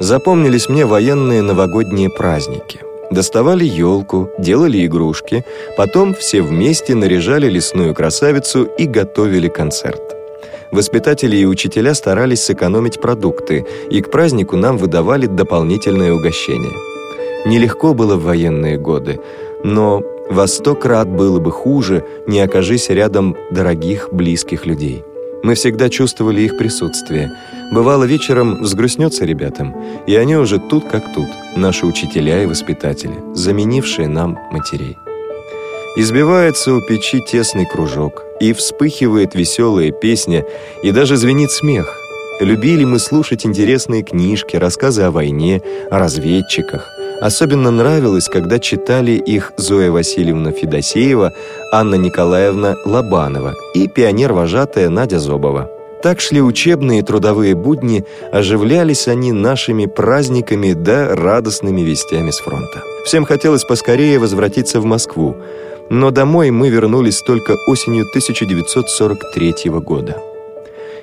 Запомнились 0.00 0.68
мне 0.68 0.86
военные 0.86 1.42
новогодние 1.42 2.08
праздники. 2.08 2.80
Доставали 3.10 3.64
елку, 3.64 4.30
делали 4.38 4.86
игрушки, 4.86 5.44
потом 5.76 6.14
все 6.14 6.40
вместе 6.40 6.94
наряжали 6.94 7.48
лесную 7.48 7.94
красавицу 7.94 8.64
и 8.64 8.86
готовили 8.86 9.48
концерт. 9.48 10.00
Воспитатели 10.72 11.36
и 11.36 11.46
учителя 11.46 11.94
старались 11.94 12.44
сэкономить 12.44 13.00
продукты, 13.00 13.66
и 13.90 14.00
к 14.00 14.10
празднику 14.10 14.56
нам 14.56 14.78
выдавали 14.78 15.26
дополнительное 15.26 16.12
угощение. 16.12 16.76
Нелегко 17.46 17.92
было 17.92 18.16
в 18.16 18.24
военные 18.24 18.78
годы, 18.78 19.20
но 19.64 20.02
во 20.30 20.46
сто 20.46 20.74
крат 20.74 21.08
было 21.08 21.40
бы 21.40 21.50
хуже, 21.50 22.04
не 22.26 22.40
окажись 22.40 22.90
рядом 22.90 23.36
дорогих, 23.50 24.08
близких 24.12 24.66
людей. 24.66 25.04
Мы 25.42 25.54
всегда 25.54 25.88
чувствовали 25.88 26.42
их 26.42 26.58
присутствие. 26.58 27.30
Бывало, 27.72 28.04
вечером 28.04 28.62
взгрустнется 28.62 29.24
ребятам, 29.24 29.74
и 30.06 30.14
они 30.16 30.36
уже 30.36 30.58
тут 30.58 30.88
как 30.88 31.12
тут, 31.14 31.28
наши 31.56 31.86
учителя 31.86 32.42
и 32.42 32.46
воспитатели, 32.46 33.14
заменившие 33.34 34.08
нам 34.08 34.38
матерей. 34.50 34.98
Избивается 35.96 36.74
у 36.74 36.80
печи 36.80 37.20
тесный 37.20 37.66
кружок, 37.66 38.24
и 38.40 38.52
вспыхивает 38.52 39.34
веселая 39.34 39.90
песня, 39.90 40.44
и 40.82 40.90
даже 40.90 41.16
звенит 41.16 41.50
смех. 41.50 41.98
Любили 42.40 42.84
мы 42.84 42.98
слушать 42.98 43.44
интересные 43.44 44.02
книжки, 44.02 44.56
рассказы 44.56 45.02
о 45.02 45.10
войне, 45.10 45.60
о 45.90 45.98
разведчиках. 45.98 46.88
Особенно 47.20 47.70
нравилось, 47.70 48.28
когда 48.28 48.58
читали 48.58 49.12
их 49.12 49.52
Зоя 49.56 49.90
Васильевна 49.90 50.52
Федосеева, 50.52 51.32
Анна 51.72 51.96
Николаевна 51.96 52.76
Лобанова 52.84 53.54
и 53.74 53.88
пионер-вожатая 53.88 54.88
Надя 54.88 55.18
Зобова. 55.18 55.68
Так 56.00 56.20
шли 56.20 56.40
учебные 56.40 57.00
и 57.00 57.02
трудовые 57.02 57.56
будни, 57.56 58.04
оживлялись 58.30 59.08
они 59.08 59.32
нашими 59.32 59.86
праздниками 59.86 60.72
да 60.72 61.16
радостными 61.16 61.80
вестями 61.80 62.30
с 62.30 62.38
фронта. 62.38 62.84
Всем 63.04 63.24
хотелось 63.24 63.64
поскорее 63.64 64.20
возвратиться 64.20 64.80
в 64.80 64.84
Москву, 64.84 65.36
но 65.90 66.12
домой 66.12 66.52
мы 66.52 66.68
вернулись 66.68 67.20
только 67.22 67.56
осенью 67.66 68.06
1943 68.10 69.70
года. 69.80 70.22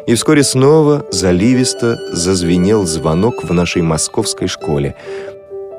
И 0.08 0.14
вскоре 0.14 0.44
снова 0.44 1.06
заливисто 1.12 1.98
зазвенел 2.14 2.86
звонок 2.86 3.44
в 3.44 3.52
нашей 3.54 3.82
московской 3.82 4.48
школе. 4.48 4.96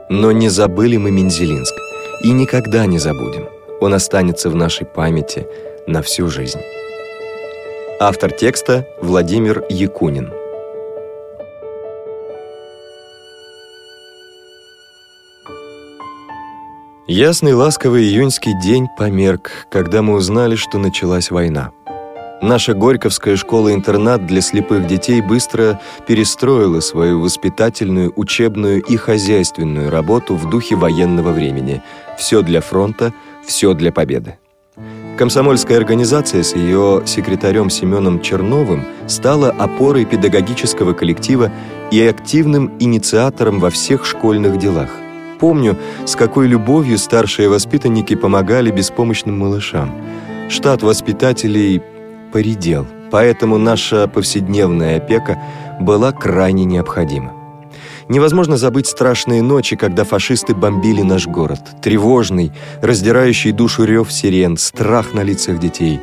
Но 0.09 0.31
не 0.31 0.49
забыли 0.49 0.97
мы 0.97 1.11
Мензелинск 1.11 1.75
и 2.23 2.31
никогда 2.31 2.87
не 2.87 2.99
забудем. 2.99 3.49
Он 3.81 3.92
останется 3.92 4.51
в 4.51 4.55
нашей 4.55 4.87
памяти 4.87 5.47
на 5.87 6.01
всю 6.01 6.29
жизнь. 6.29 6.61
Автор 7.99 8.31
текста 8.31 8.87
Владимир 9.03 9.64
Якунин. 9.69 10.33
Ясный 17.09 17.55
ласковый 17.55 18.03
июньский 18.05 18.53
день 18.62 18.87
померк, 18.99 19.66
когда 19.71 20.03
мы 20.03 20.14
узнали, 20.14 20.57
что 20.57 20.79
началась 20.79 21.31
война. 21.31 21.73
Наша 22.42 22.75
Горьковская 22.75 23.37
школа-интернат 23.37 24.27
для 24.27 24.42
слепых 24.42 24.87
детей 24.87 25.22
быстро 25.22 25.81
перестроила 26.07 26.81
свою 26.81 27.20
воспитательную, 27.20 28.12
учебную 28.14 28.83
и 28.83 28.96
хозяйственную 28.96 29.90
работу 29.90 30.37
в 30.37 30.51
духе 30.51 30.77
военного 30.77 31.33
времени. 31.33 31.83
Все 32.18 32.42
для 32.42 32.61
фронта, 32.61 33.14
все 33.46 33.72
для 33.72 33.90
победы. 33.90 34.37
Комсомольская 35.16 35.79
организация 35.79 36.42
с 36.42 36.55
ее 36.55 37.03
секретарем 37.07 37.70
Семеном 37.70 38.20
Черновым 38.20 38.85
стала 39.07 39.51
опорой 39.51 40.05
педагогического 40.05 40.92
коллектива 40.92 41.51
и 41.90 42.03
активным 42.03 42.77
инициатором 42.79 43.61
во 43.61 43.70
всех 43.70 44.05
школьных 44.05 44.59
делах. 44.59 44.90
Помню, 45.40 45.79
с 46.05 46.16
какой 46.16 46.49
любовью 46.49 46.99
старшие 46.99 47.49
воспитанники 47.49 48.14
помогали 48.14 48.70
беспомощным 48.70 49.38
малышам– 49.38 49.90
Штат 50.49 50.83
воспитателей 50.83 51.83
поредел, 52.33 52.87
поэтому 53.11 53.59
наша 53.59 54.09
повседневная 54.09 54.97
опека 54.99 55.39
была 55.81 56.12
крайне 56.12 56.65
необходима. 56.65 57.33
Невозможно 58.09 58.57
забыть 58.57 58.87
страшные 58.87 59.43
ночи, 59.43 59.75
когда 59.75 60.05
фашисты 60.05 60.55
бомбили 60.55 61.03
наш 61.03 61.27
город. 61.27 61.61
Тревожный, 61.83 62.53
раздирающий 62.81 63.51
душу 63.51 63.85
рев 63.85 64.12
сирен, 64.12 64.57
страх 64.57 65.12
на 65.12 65.23
лицах 65.23 65.59
детей. 65.59 66.01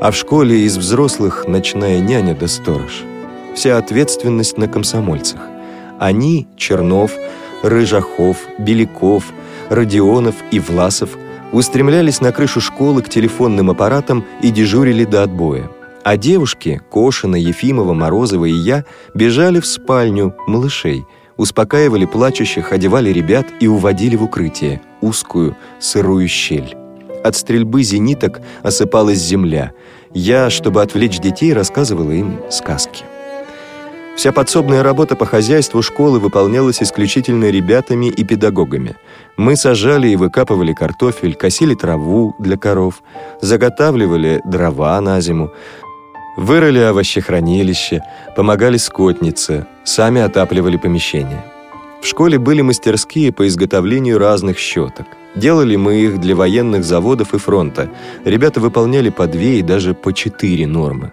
А 0.00 0.10
в 0.10 0.16
школе 0.16 0.62
из 0.62 0.76
взрослых 0.76 1.46
ночная 1.46 2.00
няня 2.00 2.34
да 2.34 2.48
сторож. 2.48 3.04
Вся 3.54 3.78
ответственность 3.78 4.58
на 4.58 4.66
комсомольцах. 4.66 5.40
Они, 6.00 6.48
Чернов, 6.56 7.12
Рыжахов, 7.62 8.38
Беляков, 8.58 9.24
Родионов 9.70 10.34
и 10.50 10.58
Власов, 10.58 11.10
устремлялись 11.52 12.20
на 12.20 12.32
крышу 12.32 12.60
школы 12.60 13.02
к 13.02 13.08
телефонным 13.08 13.70
аппаратам 13.70 14.24
и 14.42 14.50
дежурили 14.50 15.04
до 15.04 15.22
отбоя. 15.22 15.70
А 16.04 16.16
девушки, 16.16 16.80
Кошина, 16.90 17.36
Ефимова, 17.36 17.92
Морозова 17.92 18.44
и 18.44 18.52
я, 18.52 18.84
бежали 19.14 19.60
в 19.60 19.66
спальню 19.66 20.34
малышей– 20.46 21.04
успокаивали 21.36 22.04
плачущих, 22.04 22.72
одевали 22.72 23.10
ребят 23.10 23.46
и 23.60 23.66
уводили 23.66 24.16
в 24.16 24.24
укрытие, 24.24 24.80
узкую, 25.00 25.56
сырую 25.78 26.28
щель. 26.28 26.76
От 27.24 27.36
стрельбы 27.36 27.82
зениток 27.82 28.40
осыпалась 28.62 29.18
земля. 29.18 29.72
Я, 30.12 30.50
чтобы 30.50 30.82
отвлечь 30.82 31.18
детей, 31.18 31.52
рассказывала 31.52 32.12
им 32.12 32.38
сказки. 32.50 33.04
Вся 34.16 34.32
подсобная 34.32 34.82
работа 34.82 35.14
по 35.14 35.26
хозяйству 35.26 35.82
школы 35.82 36.18
выполнялась 36.18 36.82
исключительно 36.82 37.50
ребятами 37.50 38.06
и 38.06 38.24
педагогами. 38.24 38.96
Мы 39.36 39.56
сажали 39.56 40.08
и 40.08 40.16
выкапывали 40.16 40.72
картофель, 40.72 41.34
косили 41.34 41.74
траву 41.74 42.34
для 42.38 42.56
коров, 42.56 43.02
заготавливали 43.42 44.40
дрова 44.44 45.00
на 45.00 45.20
зиму, 45.20 45.50
Вырыли 46.36 46.80
овощехранилище, 46.80 48.02
помогали 48.36 48.76
скотнице, 48.76 49.66
сами 49.84 50.20
отапливали 50.20 50.76
помещение. 50.76 51.42
В 52.02 52.06
школе 52.06 52.38
были 52.38 52.60
мастерские 52.60 53.32
по 53.32 53.46
изготовлению 53.46 54.18
разных 54.18 54.58
щеток. 54.58 55.06
Делали 55.34 55.76
мы 55.76 55.96
их 55.96 56.20
для 56.20 56.36
военных 56.36 56.84
заводов 56.84 57.32
и 57.32 57.38
фронта. 57.38 57.90
Ребята 58.24 58.60
выполняли 58.60 59.08
по 59.08 59.26
две 59.26 59.60
и 59.60 59.62
даже 59.62 59.94
по 59.94 60.12
четыре 60.12 60.66
нормы. 60.66 61.12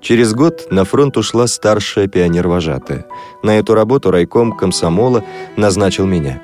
Через 0.00 0.34
год 0.34 0.68
на 0.70 0.84
фронт 0.84 1.16
ушла 1.16 1.46
старшая 1.46 2.06
пионервожатая. 2.06 3.06
На 3.42 3.58
эту 3.58 3.74
работу 3.74 4.10
райком 4.10 4.52
комсомола 4.52 5.24
назначил 5.56 6.06
меня. 6.06 6.40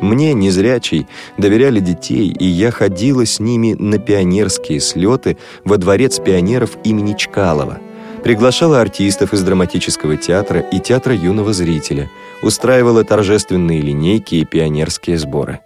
Мне, 0.00 0.34
незрячий, 0.34 1.06
доверяли 1.38 1.80
детей, 1.80 2.28
и 2.28 2.44
я 2.44 2.70
ходила 2.70 3.24
с 3.24 3.40
ними 3.40 3.74
на 3.78 3.98
пионерские 3.98 4.80
слеты 4.80 5.38
во 5.64 5.78
дворец 5.78 6.18
пионеров 6.18 6.76
имени 6.84 7.14
Чкалова. 7.14 7.78
Приглашала 8.22 8.80
артистов 8.80 9.32
из 9.32 9.42
драматического 9.42 10.16
театра 10.16 10.60
и 10.60 10.80
театра 10.80 11.14
юного 11.14 11.52
зрителя, 11.52 12.10
устраивала 12.42 13.04
торжественные 13.04 13.80
линейки 13.80 14.34
и 14.34 14.44
пионерские 14.44 15.16
сборы. 15.16 15.60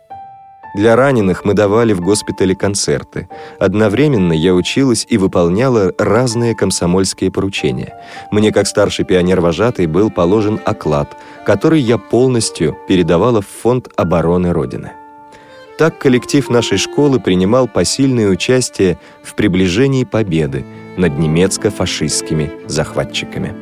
Для 0.75 0.95
раненых 0.95 1.45
мы 1.45 1.55
давали 1.55 1.93
в 1.93 2.01
госпитале 2.01 2.55
концерты. 2.55 3.29
Одновременно 3.59 4.33
я 4.33 4.55
училась 4.55 5.05
и 5.09 5.19
выполняла 5.19 5.93
разные 5.99 6.55
комсомольские 6.55 7.33
поручения. 7.33 7.95
Мне, 8.31 8.53
как 8.53 8.67
старший 8.67 9.05
пионер-вожатый, 9.05 9.87
был 9.87 10.11
положен 10.11 10.61
оклад, 10.65 11.17
который 11.45 11.81
я 11.81 11.99
полностью 11.99 12.77
передавала 12.87 13.41
в 13.41 13.49
Фонд 13.63 13.89
обороны 13.97 14.53
Родины. 14.53 14.93
Так 15.77 15.99
коллектив 15.99 16.49
нашей 16.51 16.79
школы 16.79 17.19
принимал 17.19 17.67
посильное 17.67 18.29
участие 18.29 18.99
в 19.23 19.35
приближении 19.35 20.05
победы 20.05 20.65
над 20.97 21.19
немецко-фашистскими 21.19 22.51
захватчиками. 22.67 23.55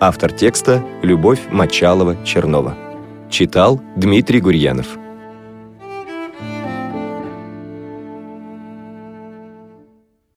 Автор 0.00 0.32
текста 0.32 0.82
Любовь 1.02 1.40
Мочалова-Чернова. 1.50 2.74
Читал 3.30 3.80
Дмитрий 3.96 4.40
Гурьянов. 4.40 5.03